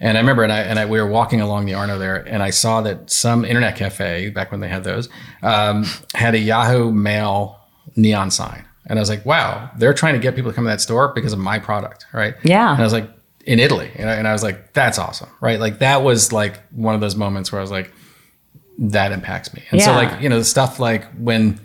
[0.00, 2.40] And I remember, and I, and I, we were walking along the Arno there, and
[2.40, 5.08] I saw that some internet cafe back when they had those
[5.42, 7.57] um, had a Yahoo Mail
[7.96, 8.64] neon sign.
[8.86, 11.12] And I was like, wow, they're trying to get people to come to that store
[11.14, 12.34] because of my product, right?
[12.42, 12.72] Yeah.
[12.72, 13.10] And I was like,
[13.44, 13.90] in Italy.
[13.94, 15.58] And I, and I was like, that's awesome, right?
[15.58, 17.92] Like that was like one of those moments where I was like,
[18.78, 19.62] that impacts me.
[19.70, 19.86] And yeah.
[19.86, 21.58] so like, you know, the stuff like when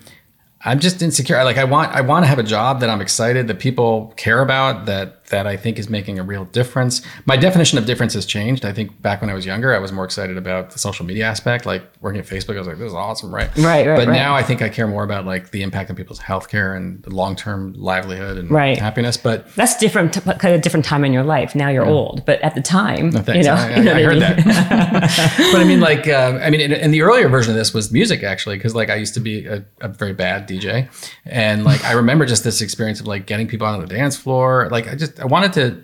[0.66, 1.44] I'm just insecure.
[1.44, 4.42] Like I want I want to have a job that I'm excited that people care
[4.42, 7.02] about that that I think is making a real difference.
[7.26, 8.66] My definition of difference has changed.
[8.66, 11.26] I think back when I was younger, I was more excited about the social media
[11.26, 12.54] aspect, like working at Facebook.
[12.56, 13.50] I was like, this is awesome, right?
[13.58, 13.98] Right, right.
[13.98, 14.14] But right.
[14.14, 17.36] now I think I care more about like the impact on people's healthcare and long
[17.36, 18.78] term livelihood and right.
[18.78, 19.18] happiness.
[19.18, 21.56] But that's different, kind of different time in your life.
[21.56, 21.92] Now you're yeah.
[21.92, 24.38] old, but at the time, no, you know, I, I, I heard that.
[25.52, 27.92] but I mean, like, uh, I mean, in, in, the earlier version of this was
[27.92, 30.90] music actually, because like I used to be a, a very bad DJ,
[31.26, 34.68] and like I remember just this experience of like getting people on the dance floor.
[34.70, 35.84] Like I just I wanted to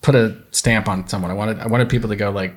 [0.00, 1.30] put a stamp on someone.
[1.30, 2.54] I wanted I wanted people to go like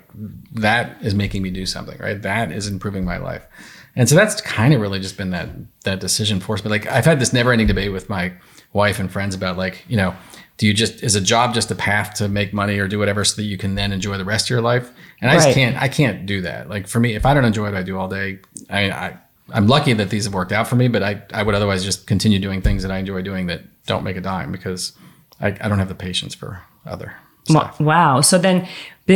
[0.53, 2.19] that is making me do something, right?
[2.21, 3.45] That is improving my life.
[3.95, 5.49] And so that's kind of really just been that
[5.83, 6.61] that decision force.
[6.61, 8.31] But like I've had this never ending debate with my
[8.71, 10.15] wife and friends about like, you know,
[10.57, 13.25] do you just is a job just a path to make money or do whatever
[13.25, 14.89] so that you can then enjoy the rest of your life?
[15.19, 15.43] And I right.
[15.43, 16.69] just can't I can't do that.
[16.69, 18.39] Like for me, if I don't enjoy what I do all day,
[18.69, 19.17] I I
[19.51, 22.07] I'm lucky that these have worked out for me, but I, I would otherwise just
[22.07, 24.93] continue doing things that I enjoy doing that don't make a dime because
[25.41, 27.15] I, I don't have the patience for other
[27.49, 27.79] stuff.
[27.79, 28.21] Wow.
[28.21, 28.67] So then,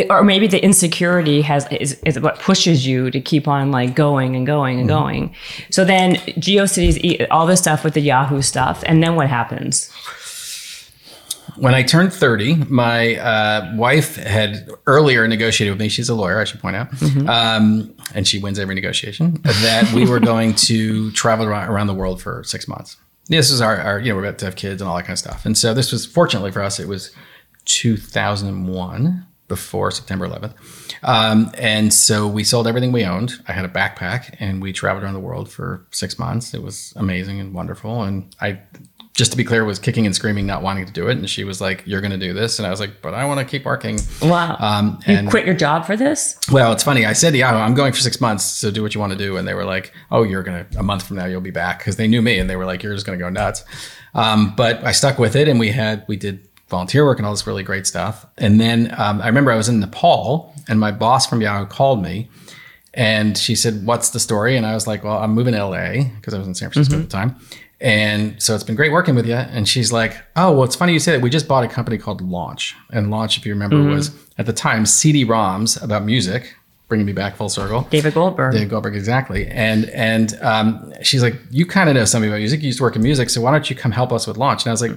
[0.10, 4.36] or maybe the insecurity has is, is what pushes you to keep on like going
[4.36, 5.00] and going and mm-hmm.
[5.00, 5.36] going.
[5.70, 9.92] So then, GeoCities all this stuff with the Yahoo stuff, and then what happens?
[11.56, 15.88] When I turned 30, my uh, wife had earlier negotiated with me.
[15.88, 16.90] She's a lawyer, I should point out.
[16.92, 17.30] Mm-hmm.
[17.30, 19.40] Um, and she wins every negotiation.
[19.44, 22.98] That we were going to travel around the world for six months.
[23.28, 25.14] This is our, our, you know, we're about to have kids and all that kind
[25.14, 25.46] of stuff.
[25.46, 27.12] And so this was, fortunately for us, it was
[27.66, 30.54] 2001 before September 11th.
[31.04, 33.34] Um, and so we sold everything we owned.
[33.48, 36.54] I had a backpack and we traveled around the world for six months.
[36.54, 38.04] It was amazing and wonderful.
[38.04, 38.62] And I,
[39.14, 41.18] just to be clear, was kicking and screaming, not wanting to do it.
[41.18, 43.26] And she was like, "You're going to do this," and I was like, "But I
[43.26, 44.58] want to keep working." Wow!
[44.60, 46.40] Um, you quit your job for this?
[46.52, 47.06] Well, it's funny.
[47.06, 49.38] I said, "Yeah, I'm going for six months, so do what you want to do."
[49.38, 51.96] And they were like, "Oh, you're gonna a month from now you'll be back," because
[51.96, 53.64] they knew me, and they were like, "You're just going to go nuts."
[54.16, 57.34] Um, but I stuck with it, and we had we did volunteer work and all
[57.34, 58.26] this really great stuff.
[58.40, 62.02] And then um, I remember I was in Nepal and my boss from Yahoo called
[62.02, 62.30] me
[62.96, 64.56] and she said, What's the story?
[64.58, 66.96] And I was like, Well, I'm moving to LA because I was in San Francisco
[66.96, 67.04] mm-hmm.
[67.04, 67.36] at the time.
[67.84, 69.36] And so it's been great working with you.
[69.36, 71.22] And she's like, Oh, well, it's funny you say that.
[71.22, 72.76] We just bought a company called Launch.
[72.92, 73.92] And Launch, if you remember, mm-hmm.
[73.92, 76.56] was at the time CD ROMs about music.
[76.88, 77.88] Bringing me back full circle.
[77.90, 78.54] David Goldberg.
[78.54, 79.48] David Goldberg, exactly.
[79.48, 82.62] And and um, she's like, you kind of know something about music.
[82.62, 84.64] You used to work in music, so why don't you come help us with launch?
[84.64, 84.92] And I was like,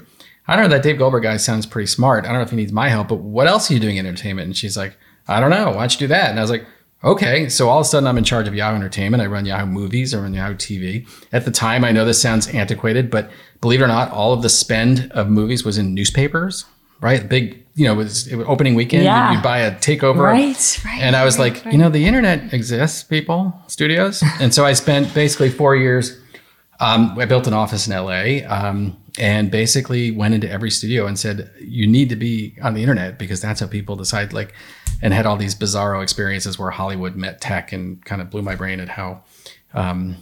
[0.47, 2.25] I don't know, that Dave Goldberg guy sounds pretty smart.
[2.25, 4.05] I don't know if he needs my help, but what else are you doing in
[4.05, 4.47] entertainment?
[4.47, 5.71] And she's like, I don't know.
[5.71, 6.31] Why don't you do that?
[6.31, 6.67] And I was like,
[7.07, 7.49] okay.
[7.49, 9.23] So all of a sudden I'm in charge of Yahoo Entertainment.
[9.23, 11.09] I run Yahoo Movies, I run Yahoo TV.
[11.33, 13.31] At the time, I know this sounds antiquated, but
[13.61, 16.65] believe it or not, all of the spend of movies was in newspapers,
[17.01, 17.29] right?
[17.29, 19.05] Big, you know, it was, it was opening weekend.
[19.05, 19.37] Yeah.
[19.37, 20.21] You, buy a takeover.
[20.21, 21.01] Right, right.
[21.01, 21.73] And I was right, like, right.
[21.73, 24.23] you know, the internet exists, people, studios.
[24.41, 26.19] and so I spent basically four years.
[26.79, 28.47] Um, I built an office in LA.
[28.47, 32.83] Um, and basically went into every studio and said you need to be on the
[32.83, 34.55] internet because that's how people decide like
[35.03, 38.55] and had all these bizarro experiences where hollywood met tech and kind of blew my
[38.55, 39.23] brain at how
[39.75, 40.17] um,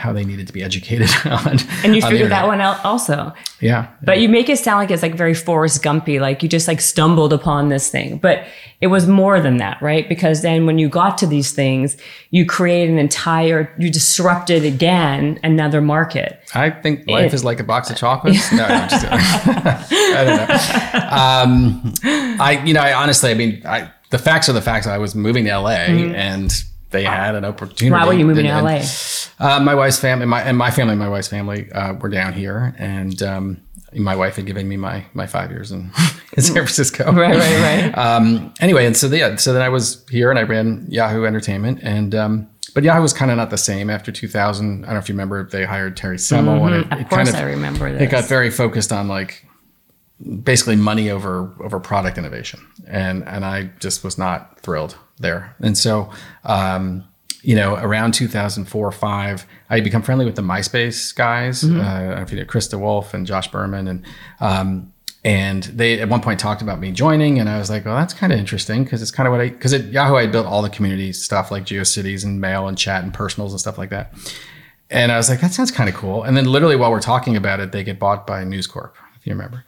[0.00, 1.58] how they needed to be educated on.
[1.84, 3.34] And you figured that one out also.
[3.60, 3.88] Yeah.
[4.02, 6.80] But you make it sound like it's like very Forrest Gumpy, like you just like
[6.80, 8.16] stumbled upon this thing.
[8.16, 8.46] But
[8.80, 10.08] it was more than that, right?
[10.08, 11.98] Because then when you got to these things,
[12.30, 16.40] you create an entire, you disrupted again another market.
[16.54, 18.50] I think life it, is like a box of chocolates.
[18.54, 21.10] no, I'm just I don't know.
[21.10, 21.94] Um,
[22.40, 24.86] I, you know, I honestly, I mean, I, the facts are the facts.
[24.86, 26.14] I was moving to LA mm-hmm.
[26.14, 26.50] and
[26.90, 27.90] they had an opportunity.
[27.90, 28.84] Why were you moving And- to LA?
[29.56, 32.32] Uh, my wife's family, my and my family, and my wife's family uh, were down
[32.34, 33.60] here, and um,
[33.94, 35.90] my wife had given me my my five years in,
[36.36, 37.10] in San Francisco.
[37.12, 37.98] Right, right, right.
[37.98, 41.78] Um, anyway, and so yeah, so then I was here and I ran Yahoo Entertainment,
[41.82, 44.84] and um, but Yahoo was kind of not the same after 2000.
[44.84, 46.92] I don't know if you remember, they hired Terry Semel, and it, Mm-hmm.
[46.92, 49.46] Of it course kind of I remember it got very focused on like
[50.42, 55.76] basically money over over product innovation and and I just was not thrilled there and
[55.78, 56.10] so
[56.44, 57.04] um
[57.42, 61.80] you know around 2004 or 5 I had become friendly with the MySpace guys Mm-hmm.
[61.80, 64.04] uh, I don't know if you know Chris DeWolfe and Josh Berman and
[64.40, 64.92] um
[65.22, 68.14] and they at one point talked about me joining and I was like well that's
[68.14, 70.62] kind of interesting because it's kind of what I because at Yahoo I built all
[70.62, 74.12] the community stuff like GeoCities and mail and chat and personals and stuff like that
[74.92, 76.24] and I was like, that sounds kind of cool.
[76.24, 79.24] And then literally while we're talking about it, they get bought by News Corp, if
[79.24, 79.64] you remember.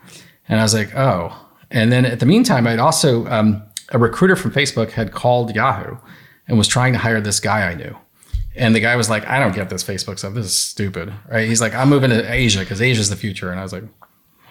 [0.49, 1.33] And I was like, oh.
[1.71, 3.63] And then at the meantime, I'd also, um,
[3.93, 5.97] a recruiter from Facebook had called Yahoo
[6.49, 7.97] and was trying to hire this guy I knew.
[8.57, 10.35] And the guy was like, I don't get this Facebook stuff.
[10.35, 11.13] This is stupid.
[11.31, 11.49] Right.
[11.49, 13.51] He's like, I'm moving to Asia because Asia's the future.
[13.51, 13.85] And I was like,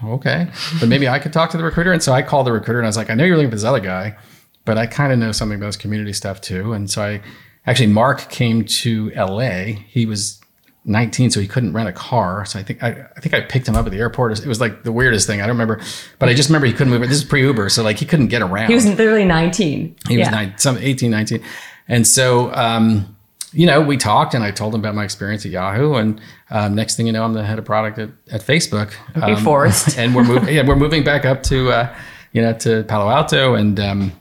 [0.03, 0.47] okay,
[0.79, 1.91] but maybe I could talk to the recruiter.
[1.91, 3.57] And so I called the recruiter and I was like, I know you're looking for
[3.57, 4.17] this other guy,
[4.65, 6.73] but I kind of know something about this community stuff too.
[6.73, 7.21] And so I
[7.67, 9.65] actually, Mark came to LA.
[9.87, 10.40] He was
[10.83, 12.43] 19, so he couldn't rent a car.
[12.45, 14.39] So I think I, I think I picked him up at the airport.
[14.39, 15.39] It was like the weirdest thing.
[15.39, 15.79] I don't remember,
[16.19, 17.01] but I just remember he couldn't move.
[17.01, 18.67] This is pre Uber, so like he couldn't get around.
[18.67, 19.95] He was literally 19.
[20.07, 20.31] He was Yeah.
[20.31, 21.43] nine, some 18, 19.
[21.87, 23.15] And so, um,
[23.53, 25.95] you know, we talked and I told him about my experience at Yahoo.
[25.95, 28.93] And um, next thing you know, I'm the head of product at, at Facebook.
[29.17, 29.97] Okay, Um, Forrest.
[29.97, 31.95] and we're moving, yeah, we're moving back up to, uh,
[32.31, 33.55] you know, to Palo Alto.
[33.55, 34.13] And um,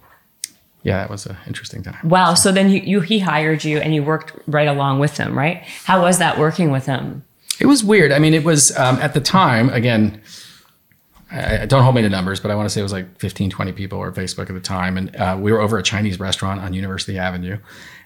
[0.82, 2.08] yeah, that was an interesting time.
[2.08, 2.34] Wow.
[2.34, 5.62] So then you, you he hired you and you worked right along with him, right?
[5.84, 7.24] How was that working with him?
[7.60, 8.10] It was weird.
[8.10, 10.22] I mean, it was um, at the time, again,
[11.32, 13.50] I, don't hold me to numbers, but I want to say it was like 15,
[13.50, 14.96] 20 people were at Facebook at the time.
[14.96, 17.58] And uh, we were over a Chinese restaurant on University Avenue.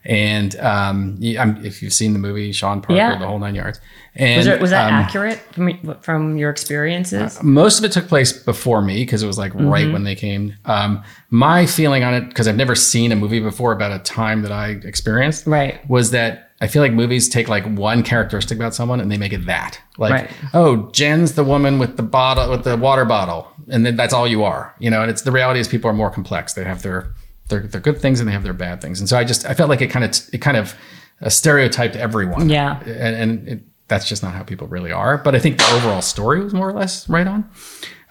[0.04, 3.18] And um, if you've seen the movie, Sean Parker, Yeah.
[3.18, 3.80] the whole nine yards.
[4.14, 7.42] And Was, there, was that um, accurate from, from your experiences?
[7.42, 9.68] most of it took place before me because it was like Mm-hmm.
[9.68, 10.54] right when they came.
[10.66, 14.42] Um, my feeling on it, because I've never seen a movie before about a time
[14.42, 15.88] that I experienced, Right.
[15.88, 19.32] was that I feel like movies take like one characteristic about someone and they make
[19.32, 19.78] it that.
[19.98, 20.30] Like, Right.
[20.54, 24.26] oh, Jen's the woman with the bottle with the water bottle, and then that's all
[24.26, 25.02] you are, you know.
[25.02, 26.54] And it's the reality is people are more complex.
[26.54, 27.12] They have their
[27.48, 28.98] their their good things and they have their bad things.
[29.00, 30.74] And so I just I felt like it kind of it kind of
[31.20, 32.48] uh, stereotyped everyone.
[32.48, 32.80] Yeah.
[32.84, 35.18] and, and it, that's just not how people really are.
[35.18, 37.44] But I think the overall story was more or less right on.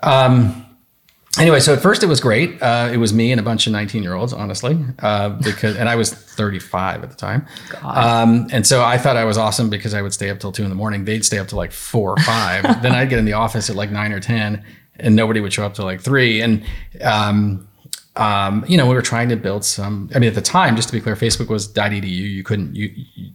[0.04, 0.66] Um,
[1.40, 2.62] anyway, so at first it was great.
[2.62, 5.90] Uh, it was me and a bunch of 19 year olds, honestly, uh, because and
[5.90, 7.46] I was 35 at the time.
[7.84, 10.64] Um, and so I thought I was awesome because I would stay up till two
[10.64, 11.06] in the morning.
[11.06, 12.64] They'd stay up till like four or five.
[12.82, 14.64] then I'd get in the office at like nine or 10,
[14.98, 16.42] and nobody would show up till like three.
[16.42, 16.64] And
[17.02, 17.68] um,
[18.16, 20.08] um, you know, we were trying to build some.
[20.14, 22.08] I mean, at the time, just to be clear, Facebook was .edu.
[22.08, 22.94] You couldn't you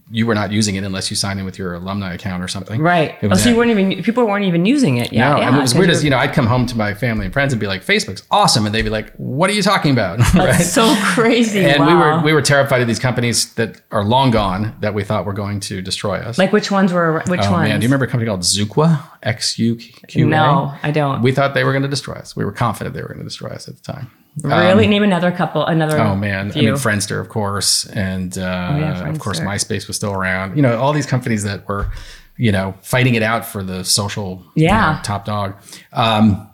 [0.09, 2.81] you were not using it unless you signed in with your alumni account or something.
[2.81, 3.17] Right.
[3.21, 5.11] Oh, so you weren't even people weren't even using it.
[5.11, 5.31] Yeah.
[5.31, 7.25] no, yeah, and it was weird as you know, I'd come home to my family
[7.25, 9.91] and friends and be like, "Facebook's awesome," and they'd be like, "What are you talking
[9.91, 10.53] about?" right?
[10.55, 11.65] So crazy.
[11.65, 15.03] and we were we were terrified of these companies that are long gone that we
[15.03, 16.37] thought were going to destroy us.
[16.37, 17.67] like which ones were which oh ones?
[17.67, 19.03] man, do you remember a company called Xuqa?
[19.23, 20.29] X U Q A.
[20.29, 21.21] No, I don't.
[21.21, 22.37] We thought they were going to destroy us.
[22.37, 24.09] We were confident they were going to destroy us at the time.
[24.43, 24.87] Really?
[24.87, 25.65] Name another couple.
[25.65, 25.99] Another.
[25.99, 29.39] Oh man, I mean Friendster, of course, and uh, yeah, of course.
[29.39, 30.55] MySpace was still around.
[30.55, 31.91] You know, all these companies that were,
[32.37, 34.93] you know, fighting it out for the social, you Yeah.
[34.93, 35.55] know, top dog.
[35.93, 36.49] Um,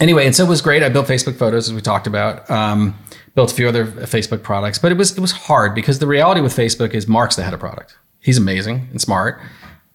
[0.00, 0.82] anyway, and so it was great.
[0.82, 2.48] I built Facebook photos as we talked about.
[2.50, 2.98] Um,
[3.34, 6.40] built a few other Facebook products, but it was it was hard because the reality
[6.40, 7.96] with Facebook is Mark's the head of product.
[8.20, 9.40] He's amazing and smart.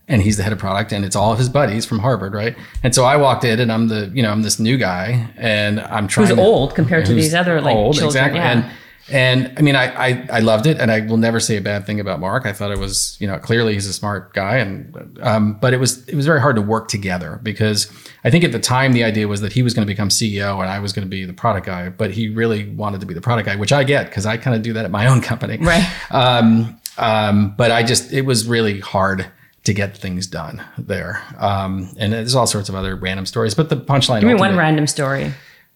[0.08, 2.58] And he's the head of product, and it's all of his buddies from Harvard, right?
[2.84, 5.80] And so I walked in, and I'm the, you know, I'm this new guy, and
[5.80, 6.28] I'm trying.
[6.28, 8.10] Who's to- old compared to these other like old, children?
[8.10, 8.40] exactly.
[8.40, 8.52] Yeah.
[8.52, 8.72] And
[9.12, 11.86] and I mean, I, I I loved it, and I will never say a bad
[11.86, 12.46] thing about Mark.
[12.46, 15.78] I thought it was, you know, clearly he's a smart guy, and um, but it
[15.78, 17.92] was it was very hard to work together because
[18.26, 20.60] I think at the time the idea was that he was going to become CEO
[20.62, 23.14] and I was going to be the product guy, but he really wanted to be
[23.14, 25.22] the product guy, which I get because I kind of do that at my own
[25.22, 25.86] company, Right.
[26.12, 29.30] Um, um, but I just it was really hard
[29.64, 33.54] to get things done there, um, and there's all sorts of other random stories.
[33.56, 35.34] But the punchline, Give me one random story.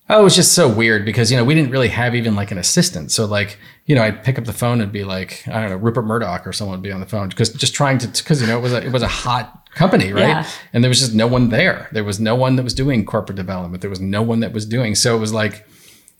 [0.09, 2.51] Oh, it was just so weird because you know we didn't really have even like
[2.51, 3.11] an assistant.
[3.11, 5.75] So like you know I'd pick up the phone and be like I don't know
[5.75, 8.47] Rupert Murdoch or someone would be on the phone because just trying to because you
[8.47, 10.47] know it was a, it was a hot company right Yeah.
[10.73, 11.89] and there was just no one there.
[11.91, 13.81] There was no one that was doing corporate development.
[13.81, 15.65] There was no one that was doing so it was like.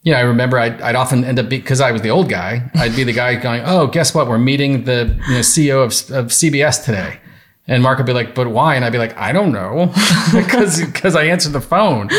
[0.04, 2.70] You know, I remember I'd, I'd often end up because I was the old guy.
[2.76, 4.28] I'd be the guy going, "Oh, guess what?
[4.28, 7.20] We're meeting the you know, CEO of, of CBS today,"
[7.68, 9.92] and Mark would be like, "But why?" And I'd be like, "I don't know,"
[10.34, 12.10] because because I answered the phone,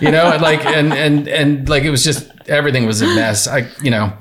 [0.00, 3.46] you know, and like and and and like it was just everything was a mess.
[3.48, 4.12] I you know,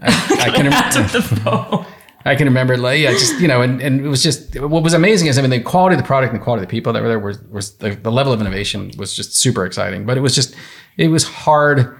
[0.00, 0.70] I, I can
[1.22, 1.86] phone.
[2.26, 4.94] I can remember, like, yeah, just you know, and, and it was just what was
[4.94, 6.92] amazing is I mean the quality of the product and the quality of the people
[6.94, 10.06] that were there was was the, the level of innovation was just super exciting.
[10.06, 10.54] But it was just
[10.96, 11.98] it was hard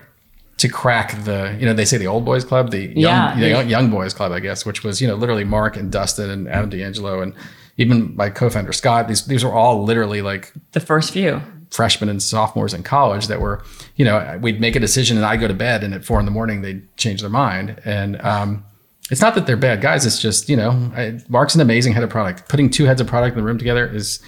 [0.57, 3.35] to crack the you know they say the old boys club, the young, Yeah.
[3.39, 6.31] the young, young boys club, I guess, which was you know literally Mark and Dustin
[6.31, 7.35] and Adam D'Angelo and
[7.77, 9.09] even my co-founder Scott.
[9.09, 11.41] These these were all literally like The first few.
[11.71, 13.65] freshmen and sophomores in college that were,
[13.97, 16.25] you know, we'd make a decision and I go to bed and at four in
[16.27, 17.81] the morning they'd change their mind.
[17.85, 18.65] And um,
[19.11, 20.07] it's not that they're bad guys.
[20.07, 22.49] It's just, you know, I, Mark's an amazing head of product.
[22.49, 24.21] Putting two heads of product in the room together is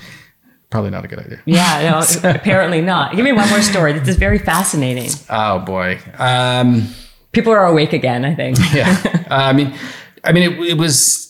[0.71, 1.41] probably not a good idea.
[1.45, 3.15] Yeah, no, apparently not.
[3.15, 3.93] Give me one more story.
[3.93, 5.11] This is very fascinating.
[5.31, 6.01] Oh boy.
[6.19, 6.89] Um,
[7.33, 8.59] People are awake again, I think.
[8.75, 8.97] yeah.
[9.31, 9.73] Uh, I mean,
[10.25, 11.26] I mean, it, it was,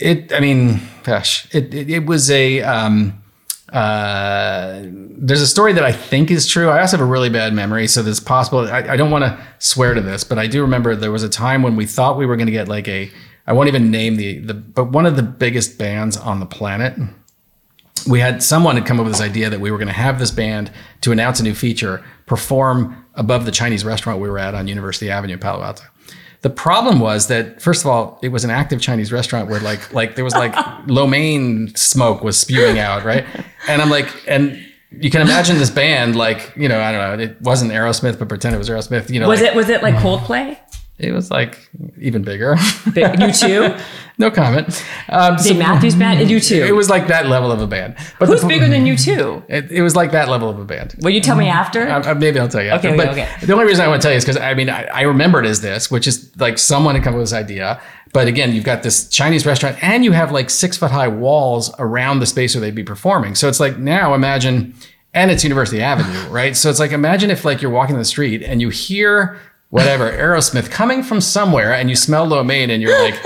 [0.00, 3.22] it, I mean, gosh, it, it, it was a, um,
[3.72, 6.68] uh, there's a story that I think is true.
[6.68, 8.60] I also have a really bad memory, so there's possible.
[8.60, 11.28] I, I don't want to swear to this, but I do remember there was a
[11.28, 13.10] time when we thought we were going to get like a.
[13.46, 16.94] I won't even name the the, but one of the biggest bands on the planet.
[18.06, 20.18] We had someone had come up with this idea that we were going to have
[20.18, 20.70] this band
[21.00, 25.10] to announce a new feature perform above the Chinese restaurant we were at on University
[25.10, 25.84] Avenue Palo Alto.
[26.44, 29.94] The problem was that first of all, it was an active Chinese restaurant where like
[29.94, 30.54] like there was like
[30.86, 33.24] lo mein smoke was spewing out, right?
[33.66, 37.24] And I'm like, and you can imagine this band like you know I don't know,
[37.24, 39.08] it wasn't Aerosmith, but pretend it was Aerosmith.
[39.08, 40.58] You know, Was like, it was it like Coldplay?
[40.98, 41.68] It was like
[42.00, 42.56] even bigger.
[42.92, 43.76] Big- You too?
[44.16, 44.68] no comment.
[45.08, 46.20] Um, so Matthews Band?
[46.30, 46.66] U2?
[46.68, 47.96] it was like that level of a band.
[48.20, 49.44] But Who's the- bigger than U2?
[49.48, 50.94] It, it was like that level of a band.
[51.00, 51.88] Will you tell me after?
[51.88, 52.70] Uh, uh, maybe I'll tell you.
[52.70, 52.88] After.
[52.88, 54.70] Okay, but okay, the only reason I want to tell you is because I mean
[54.70, 57.32] I, I remember it as this, which is like someone had come up with this
[57.36, 57.80] idea.
[58.12, 61.74] But again, you've got this Chinese restaurant, and you have like six foot high walls
[61.80, 63.34] around the space where they'd be performing.
[63.34, 64.74] So it's like now imagine,
[65.12, 66.56] and it's University Avenue, right?
[66.56, 69.40] So it's like imagine if like you're walking the street and you hear
[69.74, 73.20] whatever Aerosmith coming from somewhere, and you smell lo mein, and you're like.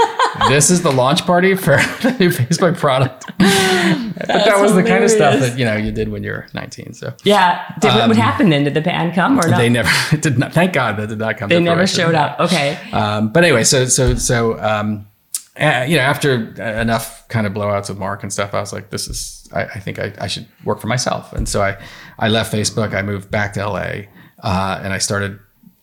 [0.49, 3.27] This is the launch party for the new Facebook product.
[3.39, 6.47] but that was the kind of stuff that you know you did when you were
[6.55, 6.95] 19.
[6.95, 7.75] So yeah.
[7.81, 8.63] Did, what happened then?
[8.63, 9.55] Did the band come or not?
[9.55, 10.53] Um, they never it did not.
[10.53, 11.49] Thank God that did not come.
[11.49, 12.39] They never showed up.
[12.39, 12.79] Okay.
[12.93, 15.09] Um, but anyway, so so so um,
[15.59, 18.91] uh, you know, after enough kind of blowouts with Mark and stuff, I was like,
[18.91, 19.49] this is.
[19.53, 21.79] I, I think I, I should work for myself, and so I
[22.19, 22.95] I left Facebook.
[22.95, 24.03] I moved back to LA,
[24.43, 25.41] uh, and I started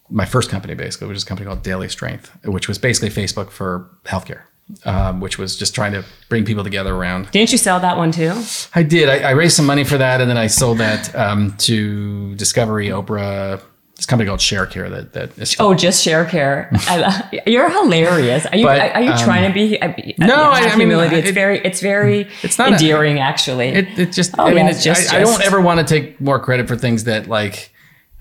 [0.10, 3.89] my first company basically, which is a company called DailyStrength, which was basically Facebook for
[4.06, 4.41] healthcare.
[4.84, 8.12] Um, which was just trying to bring people together around Didn't you sell that one
[8.12, 8.34] too?
[8.74, 9.10] I did.
[9.10, 12.88] I, I raised some money for that, and then I sold that um, to Discovery,
[12.88, 13.62] Oprah,
[13.95, 14.89] this company called ShareCare.
[14.89, 16.70] That that is Oh, just share care.
[16.74, 18.47] I, you're hilarious.
[18.47, 19.80] Are you But, are you um, trying to be?
[19.80, 21.18] I, no, I- I mean, humility.
[21.18, 23.68] It's it- very it's very it's not a- endearing actually.
[23.68, 24.34] It, it just.
[24.39, 26.68] Oh, I mean, yeah, it's just- I, I don't ever want to take more credit
[26.68, 27.72] for things that like.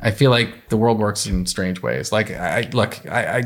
[0.05, 2.13] I feel like the world works in strange ways.
[2.13, 3.39] Like I look, I.
[3.39, 3.43] I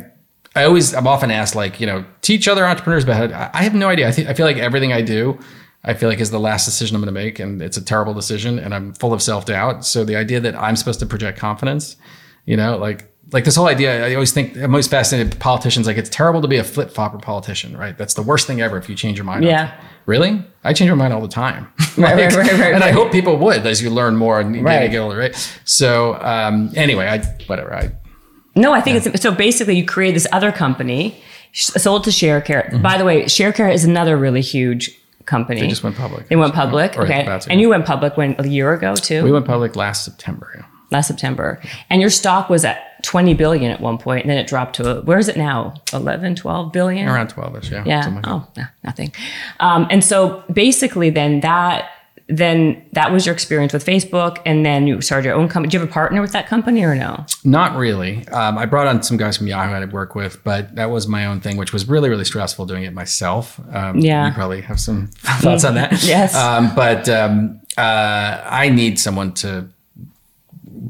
[0.57, 3.89] I always, I'm often asked, like, you know, teach other entrepreneurs about I have no
[3.89, 4.09] idea.
[4.09, 5.39] I think I feel like everything I do,
[5.85, 8.13] I feel like is the last decision I'm going to make, and it's a terrible
[8.13, 9.85] decision, and I'm full of self doubt.
[9.85, 11.97] So the idea that I'm supposed to project confidence,
[12.45, 15.87] you know, like like this whole idea, I always think I'm most fascinated with politicians.
[15.87, 17.97] Like it's terrible to be a flip flopper politician, right?
[17.97, 19.45] That's the worst thing ever if you change your mind.
[19.45, 19.79] Yeah.
[20.07, 20.43] Really?
[20.65, 21.69] I change my mind all the time.
[21.99, 24.63] Right, right, right, right, And I hope people would as you learn more and you
[24.63, 24.89] get- Right.
[24.91, 25.35] get older, right?
[25.65, 27.19] So um, anyway, I
[27.49, 27.75] whatever.
[27.75, 27.91] I
[28.55, 29.33] No, I think it's so.
[29.35, 31.21] Basically, you create this other company,
[31.53, 32.81] sold to ShareCare.
[32.81, 35.57] By the way, ShareCare is another really huge company.
[35.59, 35.65] Mm-hmm.
[35.65, 36.29] they just went public.
[36.29, 36.97] They went public.
[36.97, 40.05] Or okay, and you went public when a year ago too, we went public last
[40.05, 40.65] September.
[40.91, 41.61] Last September.
[41.91, 45.03] And your stock was at 20 billion at one point, and then it dropped to
[45.05, 45.75] where is it now?
[45.93, 47.09] 11, 12 billion.
[47.09, 47.85] Around 12ish, yeah.
[47.87, 48.09] Yeah.
[48.09, 49.13] like Oh, no, nothing.
[49.61, 51.91] Um, and so basically, then that
[52.31, 55.71] then that was your experience with Facebook, and then you started your own company.
[55.71, 57.25] Do you have a partner with that company or no?
[57.43, 58.29] Not really.
[58.29, 61.25] Um, I brought on some guys from Yahoo I'd work with, but that was my
[61.25, 63.59] own thing, which was really, really stressful doing it myself.
[63.73, 64.27] Um, Yeah.
[64.29, 65.07] You probably have some
[65.41, 66.03] thoughts on that.
[66.05, 66.35] Yes.
[66.35, 69.67] Um, but um, uh, I need someone to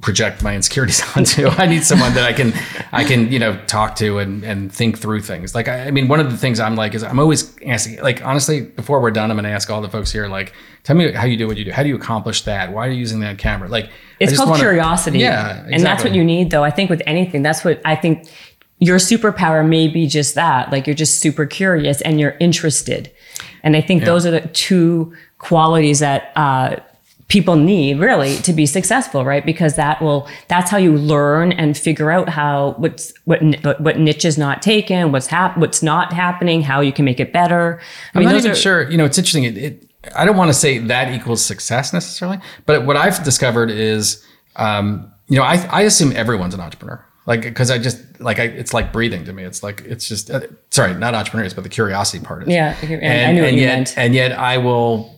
[0.01, 1.49] project my insecurities onto.
[1.49, 2.53] I need someone that I can,
[2.93, 5.55] I can, you know, talk to and, and think through things.
[5.55, 8.25] Like, I, I mean, one of the things I'm like is I'm always asking, like,
[8.25, 10.53] honestly, before we're done, I'm going to ask all the folks here, like,
[10.85, 11.73] tell me how you do what you do.
[11.73, 12.73] How do you accomplish that?
[12.73, 13.69] Why are you using that camera?
[13.69, 13.91] Like,
[14.21, 15.19] It's called wanna- curiosity.
[15.19, 15.67] Yeah.
[15.71, 16.65] And that's what you need, though.
[16.65, 18.29] I think with anything, that's what I think
[18.81, 20.71] your superpower may be just that.
[20.71, 23.11] Like you're just super curious and you're interested.
[23.65, 26.77] And I think those are the two qualities that uh,
[27.29, 29.45] people need really to be successful, right?
[29.45, 33.99] Because that will, that's how you learn and figure out how, what's, what, what what
[33.99, 37.81] niche is not taken, what's hap- what's not happening, how you can make it better.
[38.15, 38.91] I I'm not even are- sure.
[38.91, 39.45] You know, it's interesting.
[39.45, 43.71] It, it, I don't want to say that equals success necessarily, but what I've discovered
[43.71, 44.25] is,
[44.57, 47.05] um, you know, I, I assume everyone's an entrepreneur.
[47.27, 49.45] like because I just like I it's like breathing to me.
[49.45, 52.49] It's like it's just uh, sorry, not entrepreneurs, but the curiosity part is.
[52.49, 53.99] Yeah, and, I knew what and yet meant.
[53.99, 55.18] and yet I will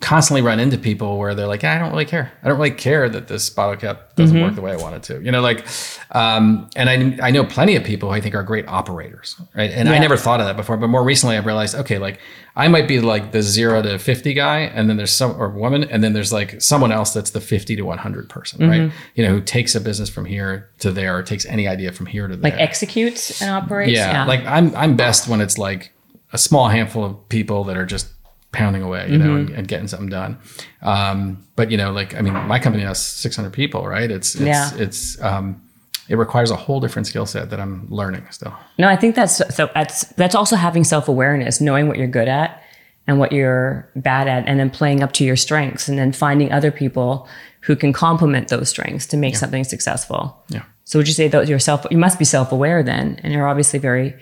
[0.00, 2.30] constantly run into people where they're like, yeah, I don't really care.
[2.44, 4.44] I don't really care that this bottle cap doesn't Mm-hmm.
[4.44, 5.20] work the way I want it to.
[5.20, 5.66] You know, like,
[6.12, 9.70] um, and I, I know plenty of people who I think are great operators, right?
[9.72, 12.20] And I never thought of that before, but more recently I've realized, okay, like
[12.54, 15.82] I might be like the zero to 50 guy, and then there's some, or woman,
[15.84, 18.82] and then there's like someone else that's the 50 to 100 person, right?
[18.82, 18.96] Mm-hmm.
[19.16, 22.06] You know, who takes a business from here to there, or takes any idea from
[22.06, 22.52] here to there.
[22.52, 23.92] Like executes and operates.
[23.92, 25.92] Yeah, like I'm I'm best when it's like
[26.32, 28.06] a small handful of people that are just
[28.52, 30.36] pounding away, you know, and, and getting something done.
[30.82, 34.10] Um, but you know, like I mean, my company has 600 people, right?
[34.10, 34.70] It's it's Yeah.
[34.76, 35.62] it's um,
[36.08, 38.52] it requires a whole different skill set that I'm learning still.
[38.78, 39.70] No, I think that's so.
[39.74, 42.60] That's that's also having self awareness, knowing what you're good at
[43.06, 46.50] and what you're bad at, and then playing up to your strengths, and then finding
[46.52, 47.28] other people
[47.62, 50.42] who can complement those strengths to make something successful.
[50.48, 50.62] Yeah.
[50.84, 51.86] So would you say that yourself?
[51.90, 54.14] You must be self aware then, and you're obviously very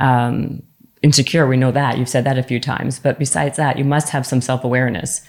[0.00, 0.62] um,
[1.04, 1.46] insecure.
[1.46, 2.98] We know that you've said that a few times.
[2.98, 5.20] But besides that, you must have some self awareness.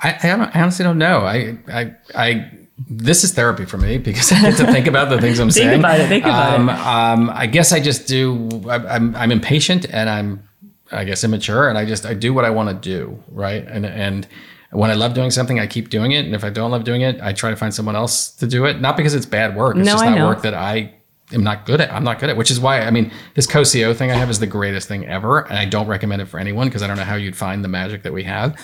[0.00, 1.20] I, I, I honestly don't know.
[1.20, 2.50] I, I, I,
[2.88, 5.64] this is therapy for me because I get to think about the things I'm Think
[5.68, 5.78] saying.
[5.78, 6.78] about it, think about um, it.
[6.78, 8.48] Um, I guess I just do.
[8.68, 10.48] I, I'm, I'm impatient and I'm,
[10.90, 13.64] I guess, immature, and I just I do what I want to do, right?
[13.66, 14.26] And and
[14.72, 17.02] when I love doing something, I keep doing it, and if I don't love doing
[17.02, 18.80] it, I try to find someone else to do it.
[18.80, 20.26] Not because it's bad work; it's No, just I not know.
[20.26, 20.92] work that I
[21.32, 21.92] am not good at.
[21.92, 24.38] I'm not good at, which is why I mean this co-CEO thing I have is
[24.38, 27.04] the greatest thing ever, and I don't recommend it for anyone because I don't know
[27.04, 28.58] how you'd find the magic that we have.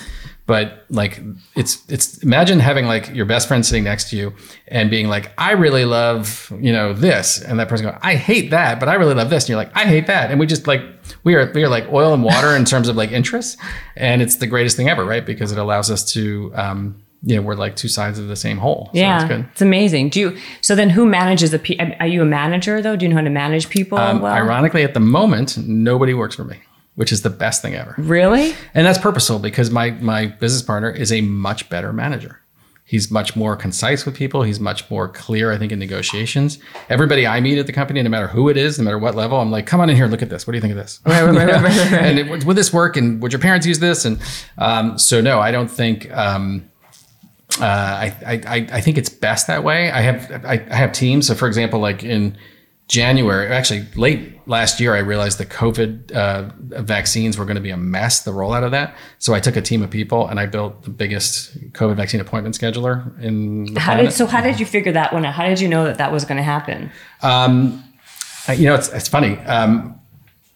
[0.48, 1.20] But like
[1.56, 4.34] it's it's imagine having like your best friend sitting next to you
[4.66, 7.42] and being like, I really love, you know, this.
[7.42, 9.44] And that person go, I hate that, but I really love this.
[9.44, 10.30] And you're like, I hate that.
[10.30, 10.80] And we just like
[11.22, 13.58] we are we are like oil and water in terms of like interests.
[13.94, 15.24] And it's the greatest thing ever, right?
[15.24, 18.58] Because it allows us to um, you know, we're like two sides of the same
[18.58, 18.86] whole.
[18.94, 19.46] So Yeah, it's good.
[19.52, 20.10] it's amazing.
[20.10, 20.36] Do you?
[20.60, 21.58] So then, who manages the?
[21.58, 22.96] pe- Are you a manager though?
[22.96, 24.32] Do you know how to manage people Um, well?
[24.32, 26.58] Ironically, at the moment, nobody works for me,
[26.94, 27.94] which is the best thing ever.
[27.98, 28.54] Really?
[28.74, 32.40] And that's purposeful because my my business partner is a much better manager.
[32.84, 34.44] He's much more concise with people.
[34.44, 36.58] He's much more clear, I think, in negotiations.
[36.88, 39.38] Everybody I meet at the company, no matter who it is, no matter what level,
[39.38, 40.46] I'm like, come on in here, look at this.
[40.46, 40.98] What do you think of this?
[41.04, 41.92] Right, right, right, right, right.
[41.92, 42.96] and it, would this work?
[42.96, 44.06] And would your parents use this?
[44.06, 44.18] And
[44.56, 46.10] um, so, no, I don't think.
[46.16, 46.70] Um,
[47.60, 49.90] uh, I, I I think it's best that way.
[49.90, 51.26] I have I, I have teams.
[51.26, 52.36] So, for example, like in
[52.88, 56.50] January, actually late last year, I realized the COVID uh,
[56.82, 58.20] vaccines were going to be a mess.
[58.22, 58.96] The rollout of that.
[59.18, 62.58] So I took a team of people and I built the biggest COVID vaccine appointment
[62.58, 64.26] scheduler in the How did so?
[64.26, 65.34] How did you figure that one out?
[65.34, 66.90] How did you know that that was going to happen?
[68.48, 69.36] Uh, you know, it's, it's funny.
[69.40, 70.00] Um,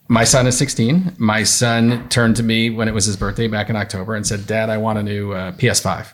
[0.08, 1.14] my son is 16.
[1.18, 4.46] My son turned to me when it was his birthday back in October and said,
[4.46, 6.06] Dad, I want a new uh, PS5.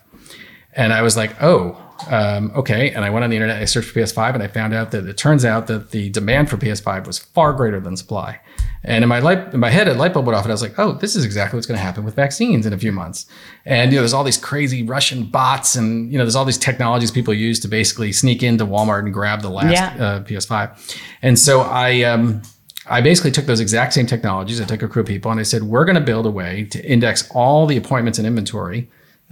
[0.78, 1.76] And I was like, oh,
[2.08, 2.90] um, okay.
[2.92, 5.06] And I went on the internet, I searched for PS5, and I found out that
[5.08, 8.38] it turns out that the demand for PS5 was far greater than supply.
[8.84, 10.62] And in my light, in my head, a light bulb went off, and I was
[10.62, 13.26] like, oh, this is exactly what's going to happen with vaccines in a few months.
[13.66, 16.56] And you know, there's all these crazy Russian bots, and you know, there's all these
[16.58, 19.96] technologies people use to basically sneak into Walmart and grab the last Yeah.
[19.98, 20.96] uh, PS5.
[21.22, 22.02] And so I.
[22.02, 22.42] Um,
[22.90, 24.62] I basically took those exact same technologies.
[24.62, 26.64] I took a crew of people and I said, we're going to build a way
[26.70, 28.88] to index all the appointments and inventory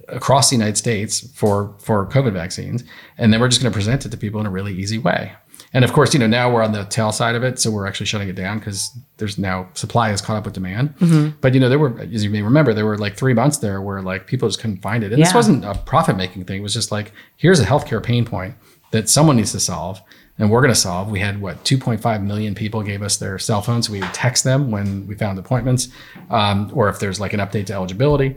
[0.08, 2.84] across the United States for for COVID vaccines,
[3.18, 5.32] and then we're just going to present it to people in a really easy way.
[5.72, 7.86] And of course, you know now we're on the tail side of it, so we're
[7.86, 10.94] actually shutting it down because there's now supply has caught up with demand.
[11.40, 13.80] But you know there were, as you may remember, there were like three months there
[13.80, 16.58] where like people just couldn't find it, and this wasn't a profit making thing.
[16.58, 18.54] It was just like here's a healthcare pain point
[18.92, 20.00] that someone needs to solve.
[20.38, 21.10] And we're going to solve.
[21.10, 23.86] We had what 2.5 million people gave us their cell phones.
[23.86, 25.88] So we would text them when we found appointments,
[26.28, 28.36] um, or if there's like an update to eligibility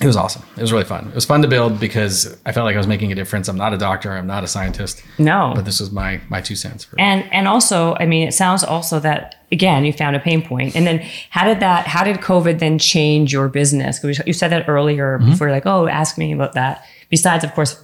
[0.00, 0.42] it was awesome.
[0.56, 1.06] It was really fun.
[1.08, 3.46] It was fun to build because I felt like I was making a difference.
[3.48, 4.10] I'm not a doctor.
[4.12, 5.02] I'm not a scientist.
[5.18, 5.52] No.
[5.54, 6.82] But this was my my two cents.
[6.84, 10.42] For And and also, I mean, it sounds also that again you found a pain
[10.42, 10.74] point.
[10.74, 10.98] And then
[11.30, 11.86] how did that?
[11.86, 13.98] How did COVID then change your business?
[14.00, 15.30] 'Cause You said that earlier Mm-hmm.
[15.30, 16.84] before, like, oh, ask me about that.
[17.08, 17.80] Besides, of course,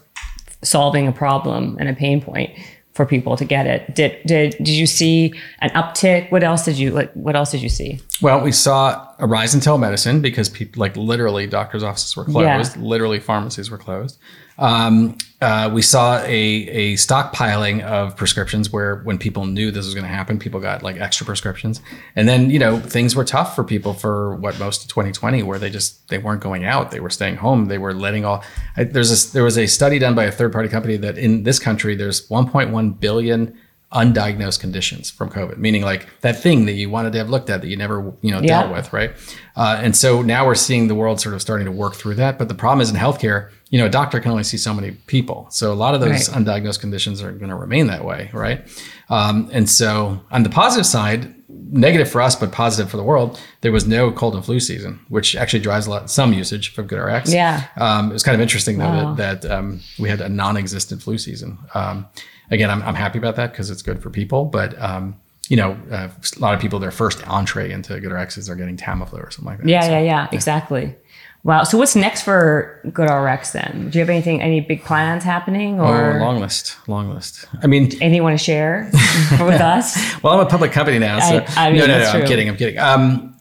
[0.62, 2.50] solving a problem and a pain point
[2.92, 3.94] for people to get it.
[3.94, 6.30] Did did did you see an uptick?
[6.32, 7.12] What else did you like?
[7.14, 8.00] What else did you see?
[8.22, 12.76] Well, we saw a rise in telemedicine because people, like literally, doctors' offices were closed.
[12.76, 12.82] Yeah.
[12.82, 14.18] Literally, pharmacies were closed.
[14.58, 19.94] Um, uh, we saw a, a stockpiling of prescriptions where when people knew this was
[19.94, 21.80] going to happen, people got like extra prescriptions.
[22.14, 25.58] And then, you know, things were tough for people for what most of 2020, where
[25.58, 28.44] they just they weren't going out, they were staying home, they were letting all.
[28.76, 31.44] I, there's a, there was a study done by a third party company that in
[31.44, 33.58] this country there's 1.1 billion
[33.92, 37.60] undiagnosed conditions from COVID, meaning like that thing that you wanted to have looked at
[37.60, 39.10] that you never, you know, dealt with, right?
[39.56, 42.38] Uh, and so now we're seeing the world sort of starting to work through that.
[42.38, 44.92] But the problem is in healthcare, you know, a doctor can only see so many
[44.92, 45.48] people.
[45.50, 46.38] So a lot of those Right.
[46.44, 48.64] undiagnosed conditions are going to remain that way, right?
[49.08, 51.34] Um, and so on the positive side,
[51.72, 55.00] negative for us, but positive for the world, there was no cold and flu season,
[55.08, 57.32] which actually drives a lot, some usage from GoodRx.
[57.32, 57.64] Yeah.
[57.76, 59.14] Um, it was kind of interesting though Wow.
[59.14, 61.58] that, that um, we had a non-existent flu season.
[61.74, 62.06] Um,
[62.50, 65.16] again, I'm, I'm happy about that because it's good for people, but um,
[65.48, 68.76] you know, uh, a lot of people, their first entree into GoodRx is they're getting
[68.76, 69.68] Tamiflu or something like that.
[69.68, 70.94] Yeah, So- yeah, yeah, exactly.
[71.42, 71.64] Wow.
[71.64, 73.88] So what's next for GoodRx then?
[73.88, 75.84] Do you have anything, any big plans happening Oh,
[76.20, 77.46] long list, long list.
[77.62, 78.90] I mean, anything you want to share
[79.40, 79.96] with us?
[80.22, 81.98] Well, I'm a public company now, so I- I mean, no, no, no.
[82.00, 82.46] that's I'm kidding.
[82.48, 82.78] I'm kidding.
[82.78, 83.34] Um,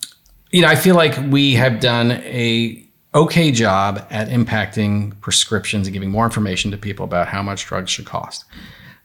[0.51, 5.93] you know, I feel like we have done a okay job at impacting prescriptions and
[5.93, 8.45] giving more information to people about how much drugs should cost.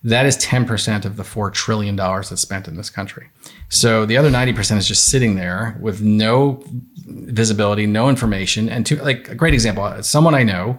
[0.05, 3.31] That is 10% of the $4 trillion that's spent in this country.
[3.71, 6.63] So the other 90% is just sitting there with no
[7.07, 8.69] visibility, no information.
[8.69, 10.79] And to like a great example, someone I know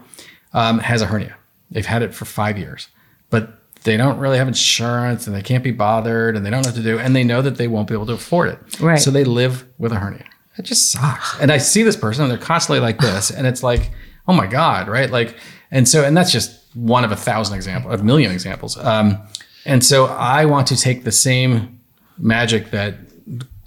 [0.54, 1.36] um, has a hernia.
[1.72, 2.88] They've had it for five years,
[3.32, 6.70] but they don't really have insurance and they can't be bothered and they don't know
[6.70, 7.00] what to do.
[7.00, 8.80] And they know that they won't be able to afford it.
[8.80, 9.00] Right.
[9.00, 10.26] So they live with a hernia.
[10.58, 11.40] It just sucks.
[11.40, 13.32] And I see this person and they're constantly like this.
[13.32, 13.92] And it's like,
[14.28, 15.10] oh my God, right?
[15.10, 15.36] Like,
[15.72, 18.78] and so, and that's just one of a thousand examples, a million examples.
[18.78, 19.18] Um,
[19.66, 21.80] and so I want to take the same
[22.18, 22.96] magic that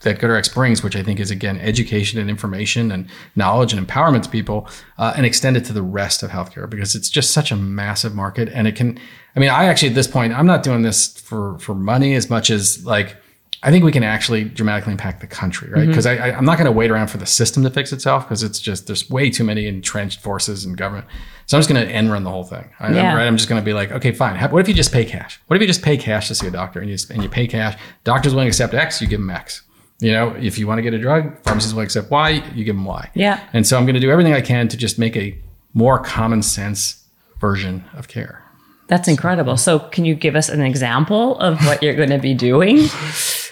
[0.03, 4.23] that GoodRx brings, which I think is again education and information and knowledge and empowerment
[4.23, 7.51] to people, uh, and extend it to the rest of healthcare because it's just such
[7.51, 8.99] a massive market, and it can.
[9.35, 12.31] I mean, I actually at this point, I'm not doing this for for money as
[12.31, 13.17] much as like.
[13.63, 15.81] I think we can actually dramatically impact the country, right?
[15.81, 15.91] Mm-hmm.
[15.91, 18.25] Because I, I, I'm not going to wait around for the system to fix itself
[18.25, 21.07] because it's just there's way too many entrenched forces in government.
[21.47, 22.71] So I'm just going to end run the whole thing.
[22.79, 23.11] I, Yeah.
[23.11, 23.27] I'm, right?
[23.27, 24.39] I'm just going to be like, okay, fine.
[24.51, 25.41] What if you just pay cash?
[25.49, 27.47] What if you just pay cash to see a doctor and you and you pay
[27.47, 27.79] cash?
[28.05, 29.63] Doctor's willing to accept X, you give them X.
[30.01, 32.77] You know, if you want to get a drug, pharmacists will accept Y, you give
[32.77, 33.11] them Y.
[33.15, 33.45] Yeah.
[33.53, 35.37] And so I'm going to do everything I can to just make a
[35.75, 37.05] more common sense
[37.41, 38.45] version of care.
[38.87, 39.57] That's incredible.
[39.57, 42.87] So can you give us an example of what you're going to be doing?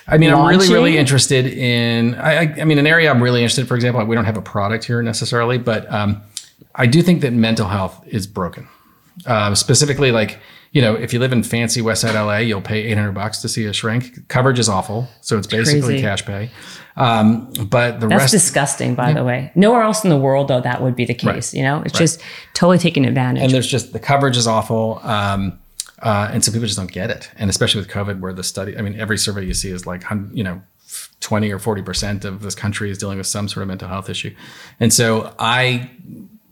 [0.09, 2.15] I mean, I'm really, really interested in.
[2.15, 3.67] I, I, mean, an area I'm really interested.
[3.67, 6.23] For example, we don't have a product here necessarily, but um,
[6.75, 8.69] I do think that mental health is broken.
[9.27, 10.39] Um, specifically, like
[10.73, 13.49] you know, if you live in fancy West Side LA, you'll pay 800 bucks to
[13.49, 14.29] see a shrink.
[14.29, 16.03] Coverage is awful, so it's basically crazy.
[16.03, 16.51] cash pay.
[16.97, 18.21] Um, but the rest.
[18.21, 19.51] That's rest, disgusting, by the way.
[19.55, 21.55] Nowhere else in the world, though, that would be the case.
[21.55, 22.21] You know, it's just
[22.53, 23.43] totally taking advantage.
[23.43, 25.01] and there's just the coverage is awful.
[25.03, 25.59] Um,
[26.01, 27.31] uh, and so people just don't get it.
[27.37, 30.05] And especially with COVID, where the study, I mean, every survey you see is like,
[30.33, 30.63] you know,
[31.21, 34.35] 20 or 40% of this country is dealing with some sort of mental health issue.
[34.79, 35.91] And so I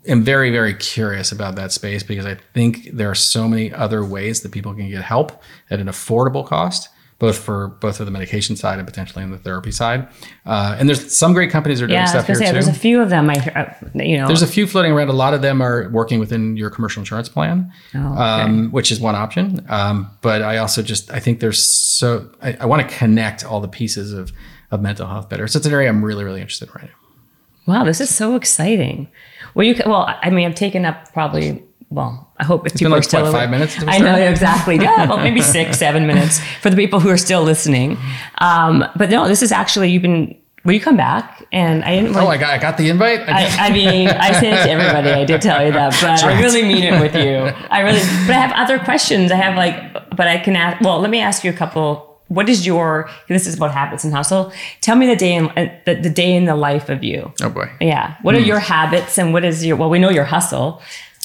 [0.07, 4.05] am very, very curious about that space because I think there are so many other
[4.05, 6.89] ways that people can get help at an affordable cost.
[7.21, 10.09] Both for both of the medication side and potentially on the therapy side,
[10.45, 12.53] uh, and there's some great companies are doing yeah, stuff here say, too.
[12.53, 13.31] there's a few of them.
[13.31, 15.09] I, uh, you know, There's a few floating around.
[15.09, 18.21] A lot of them are working within your commercial insurance plan, Oh, okay.
[18.23, 19.65] um, which is one option.
[19.69, 23.61] Um, but I also just I think there's so I, I want to connect all
[23.61, 24.33] the pieces of
[24.73, 25.47] of mental health better.
[25.47, 27.75] So it's an area I'm really really interested in right now.
[27.79, 29.09] Wow, this is so exciting.
[29.55, 31.63] Well, you can, well, I mean, I've taken up probably.
[31.91, 34.77] Well, I hope if people been are still what, five minutes I know exactly.
[34.77, 37.97] Yeah, well, maybe six, seven minutes for the people who are still listening.
[38.39, 40.37] Um, but no, this is actually you've been.
[40.65, 41.45] Will you come back?
[41.53, 42.17] And I didn't.
[42.17, 43.21] Oh, I got I got the invite.
[43.29, 45.11] I I, mean, I say it to everybody.
[45.11, 47.53] I did tell you that, but I really mean it with you.
[47.71, 49.31] I really, but I have other questions.
[49.31, 50.81] I have like, but I can ask.
[50.81, 52.11] Well, let me ask you a couple.
[52.29, 53.11] What is your?
[53.29, 54.53] This is about habits and hustle.
[54.81, 55.45] Tell me the day in
[55.85, 57.31] the, the day in the life of you.
[57.43, 57.71] oh boy.
[57.83, 58.17] Yeah.
[58.23, 58.47] What are Hmm.
[58.47, 59.77] your habits and what is your?
[59.77, 60.81] Well, we know your hustle,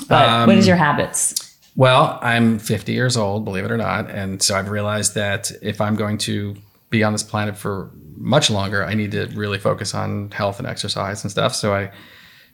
[0.08, 1.58] but what is Um, your habits?
[1.76, 5.80] Well, I'm 50 years old, believe it or not, and so I've realized that if
[5.80, 6.56] I'm going to
[6.90, 10.68] be on this planet for much longer, I need to really focus on health and
[10.68, 11.56] exercise and stuff.
[11.56, 11.92] So I,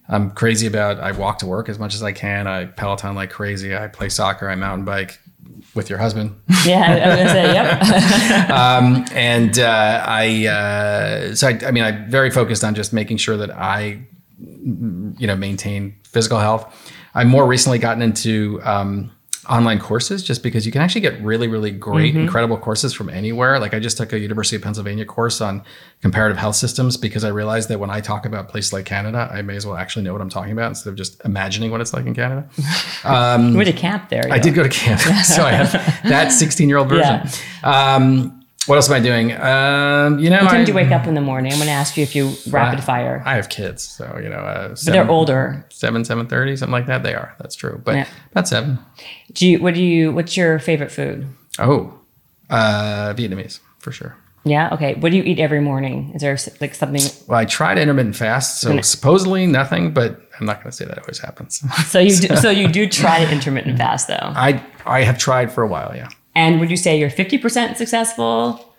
[0.08, 1.00] I'm crazy about.
[1.00, 2.46] I walk to work as much as I can.
[2.46, 3.76] I Peloton like crazy.
[3.76, 4.48] I play soccer.
[4.48, 5.20] I mountain bike
[5.74, 6.36] with your husband.
[6.66, 8.50] Yeah, I was gonna say, yep.
[9.14, 13.38] and uh, I, uh, so I, I mean, I'm very focused on just making sure
[13.38, 14.00] that I,
[14.40, 16.94] you know, maintain physical health.
[17.16, 19.12] I've more recently gotten into um,
[19.50, 23.60] online courses just because you can actually get really, really great, incredible courses from anywhere.
[23.60, 25.64] Like I just took a University of Pennsylvania course on
[26.02, 29.42] comparative health systems because I realized that when I talk about places like Canada, I
[29.42, 31.94] may as well actually know what I'm talking about instead of just imagining what it's
[31.94, 32.50] like in Canada.
[33.52, 34.24] you went to camp there.
[34.32, 35.00] I did go to camp.
[35.24, 35.72] so I have
[36.04, 37.22] that 16 year old version.
[37.64, 39.32] Um, what else am I doing?
[39.34, 41.52] Um, you know, What time I, do you wake up in the morning?
[41.52, 43.22] I'm going to ask you if you rapid fire.
[43.26, 45.66] I have kids, so you know, uh, But they're older.
[45.70, 47.04] seven, seven thirty, something like that.
[47.04, 47.36] They are.
[47.40, 48.08] That's true, but Yeah.
[48.32, 48.80] about seven.
[49.34, 49.60] Do you?
[49.62, 50.12] What do you?
[50.12, 51.28] What's your favorite food?
[51.60, 51.94] Oh,
[52.50, 54.16] Uh, Vietnamese for sure.
[54.48, 54.70] Yeah.
[54.74, 54.94] Okay.
[54.96, 56.12] What do you eat every morning?
[56.14, 57.02] Is there like something?
[57.28, 61.00] Well, I tried intermittent fast, so supposedly nothing, but I'm not going to say that
[61.00, 61.64] always happens.
[61.88, 64.20] So you do, so you do try intermittent fast though.
[64.22, 66.10] I I have tried for a while, yeah.
[66.36, 68.74] And would you say you're 50% successful?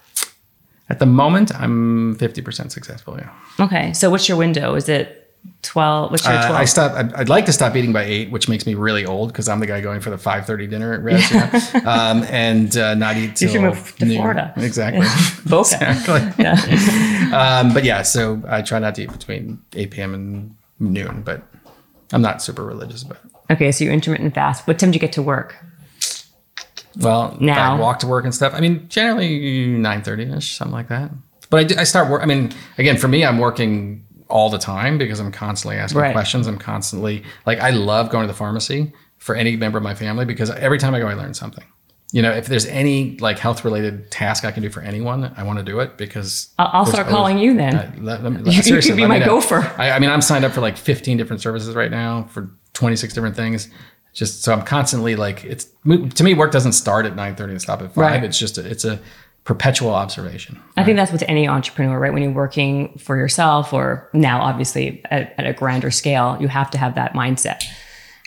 [0.88, 3.30] At the moment, I'm 50% successful, yeah.
[3.58, 3.92] Okay.
[3.92, 4.74] So what's your window?
[4.74, 5.26] Is it
[5.62, 8.30] 12 what's your 12 uh, i stop I'd, I'd, like to stop eating by 8
[8.30, 11.02] which makes me really old because i'm the guy going for the 5.30 dinner at
[11.02, 11.50] Res, you know?
[11.90, 14.16] um, and uh, not eat till you should move to noon.
[14.18, 15.06] florida exactly
[15.48, 15.76] Boca.
[15.76, 17.60] exactly yeah.
[17.60, 21.42] um, but yeah so i try not to eat between 8 p.m and noon but
[22.12, 25.00] i'm not super religious about it okay so you're intermittent fast what time do you
[25.00, 25.56] get to work
[26.98, 31.10] well now I walk to work and stuff i mean generally 9.30ish something like that
[31.50, 34.58] but I, do, I start work i mean again for me i'm working all the
[34.58, 36.12] time because I'm constantly asking Right.
[36.12, 36.48] questions.
[36.48, 40.24] I'm constantly like I love going to the pharmacy for any member of my family
[40.24, 41.62] because every time I go I learn something.
[42.10, 45.44] You know, if there's any like health related task I can do for anyone, I
[45.44, 48.50] want to do it because I'll, I'll start calling you then Uh, let- let me-
[48.52, 49.72] You- could be my gopher.
[49.78, 53.14] I, I mean, I'm signed up for like 15 different services right now for 26
[53.14, 53.68] different things.
[54.16, 57.82] Just so I'm constantly like, it's to me, work doesn't start at 9:30 and stop
[57.82, 57.96] at five.
[57.96, 58.24] Right.
[58.24, 58.98] It's just a, it's a
[59.44, 60.58] perpetual observation.
[60.78, 62.12] I think that's with any entrepreneur, right?
[62.12, 66.70] When you're working for yourself, or now obviously at, at a grander scale, you have
[66.70, 67.62] to have that mindset.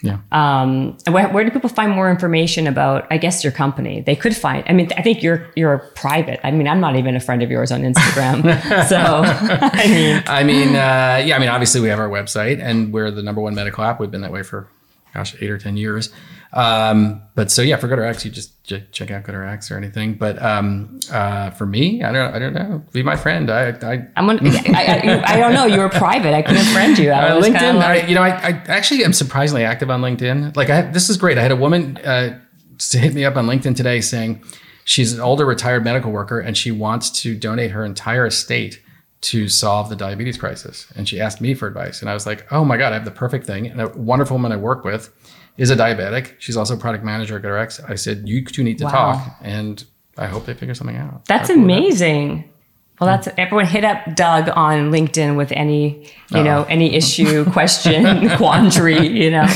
[0.01, 0.19] Yeah.
[0.31, 3.05] Um, where, where do people find more information about?
[3.11, 4.01] I guess your company.
[4.01, 4.63] They could find.
[4.67, 6.39] I mean, I think you're you're private.
[6.43, 8.43] I mean, I'm not even a friend of yours on Instagram.
[8.87, 12.93] so I mean, I mean, uh, yeah, I mean, obviously we have our website and
[12.93, 13.99] we're the number one medical app.
[13.99, 14.69] We've been that way for,
[15.14, 16.11] gosh, eight or 10 years.
[16.52, 20.15] Um, but so yeah, for GoodRx, you just j- check out GoodRx or anything.
[20.15, 22.84] But um, uh, for me, I don't, I don't know.
[22.91, 23.52] Be my friend.
[23.52, 24.41] I, I I'm gonna.
[24.76, 25.65] I, I, I don't know.
[25.65, 26.34] You were private.
[26.34, 27.11] I couldn't friend you.
[27.11, 30.56] I uh, LinkedIn, like- I, you know, I, I actually am surprisingly active on LinkedIn.
[30.56, 31.38] Like, I this is great.
[31.38, 32.40] I had a woman uh,
[32.80, 34.44] to hit me up on LinkedIn today saying
[34.86, 38.81] she's an older retired medical worker and she wants to donate her entire estate
[39.21, 40.87] to solve the diabetes crisis.
[40.95, 43.05] And she asked me for advice, and I was like, oh my god, I have
[43.05, 43.67] the perfect thing.
[43.67, 45.13] And a wonderful woman I work with
[45.57, 46.35] is a diabetic.
[46.39, 47.89] She's also a product manager at GoodRx.
[47.89, 48.91] I said, you two need to Wow.
[48.91, 49.83] talk, and
[50.17, 51.25] I hope they figure something out.
[51.25, 52.49] That's cool is that?
[52.99, 58.30] Well, that's everyone hit up Doug on LinkedIn with any, you know, any issue, question,
[58.38, 59.47] quandary, you know.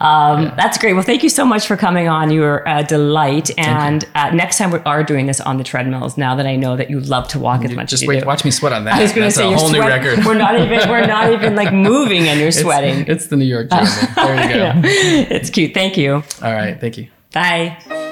[0.00, 0.94] Um, That's great.
[0.94, 2.30] Well, thank you so much for coming on.
[2.32, 3.56] You were a delight.
[3.56, 6.76] And uh, next time we are doing this on the treadmills, now that I know
[6.76, 8.26] that you love to walk as much Just as you wait, do.
[8.26, 8.94] watch me sweat on that.
[8.94, 10.24] I was going to say a whole new record.
[10.24, 13.04] We're not even we're not even like moving, and you're sweating.
[13.06, 13.84] It's the New York Gym.
[14.16, 14.56] there you go.
[14.56, 14.82] Yeah.
[15.30, 15.72] It's cute.
[15.72, 16.14] Thank you.
[16.14, 17.06] All right, thank you.
[17.32, 18.11] Bye.